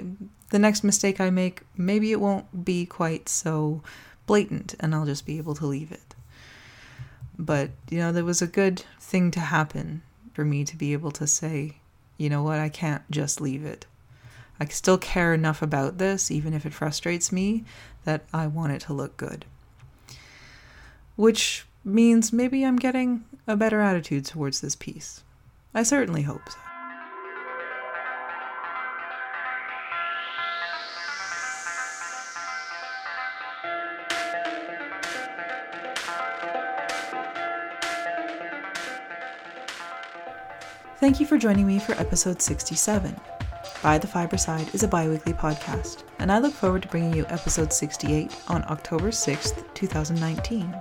the 0.51 0.59
next 0.59 0.85
mistake 0.85 1.19
I 1.19 1.31
make, 1.31 1.63
maybe 1.75 2.13
it 2.13 2.21
won't 2.21 2.63
be 2.63 2.85
quite 2.85 3.27
so 3.27 3.83
blatant, 4.25 4.73
and 4.79 4.95
I'll 4.95 5.05
just 5.05 5.25
be 5.25 5.37
able 5.37 5.55
to 5.55 5.65
leave 5.65 5.91
it. 5.91 6.06
But 7.37 7.71
you 7.89 7.99
know, 7.99 8.11
there 8.11 8.25
was 8.25 8.41
a 8.41 8.47
good 8.47 8.83
thing 8.99 9.31
to 9.31 9.39
happen 9.39 10.01
for 10.33 10.43
me 10.43 10.63
to 10.65 10.75
be 10.75 10.93
able 10.93 11.11
to 11.11 11.27
say, 11.27 11.77
you 12.17 12.29
know 12.29 12.43
what, 12.43 12.59
I 12.59 12.69
can't 12.69 13.09
just 13.11 13.41
leave 13.41 13.63
it. 13.63 13.85
I 14.59 14.65
still 14.65 14.97
care 14.97 15.33
enough 15.33 15.61
about 15.61 15.99
this, 15.99 16.31
even 16.31 16.53
if 16.53 16.65
it 16.65 16.73
frustrates 16.73 17.31
me, 17.31 17.63
that 18.05 18.25
I 18.33 18.47
want 18.47 18.73
it 18.73 18.81
to 18.81 18.93
look 18.93 19.17
good. 19.17 19.45
Which 21.15 21.65
means 21.83 22.33
maybe 22.33 22.63
I'm 22.63 22.77
getting 22.77 23.25
a 23.45 23.55
better 23.55 23.81
attitude 23.81 24.25
towards 24.25 24.61
this 24.61 24.75
piece. 24.75 25.23
I 25.73 25.83
certainly 25.83 26.23
hope 26.23 26.49
so. 26.49 26.66
Thank 40.99 41.19
you 41.19 41.27
for 41.27 41.37
joining 41.37 41.67
me 41.67 41.77
for 41.77 41.91
episode 41.93 42.41
67. 42.41 43.15
By 43.83 43.99
the 43.99 44.07
Fibreside 44.07 44.73
is 44.73 44.81
a 44.81 44.87
bi 44.87 45.07
weekly 45.07 45.33
podcast, 45.33 46.01
and 46.17 46.31
I 46.31 46.39
look 46.39 46.53
forward 46.53 46.81
to 46.81 46.87
bringing 46.87 47.13
you 47.13 47.23
episode 47.29 47.71
68 47.71 48.35
on 48.47 48.63
October 48.63 49.09
6th, 49.09 49.63
2019. 49.75 50.75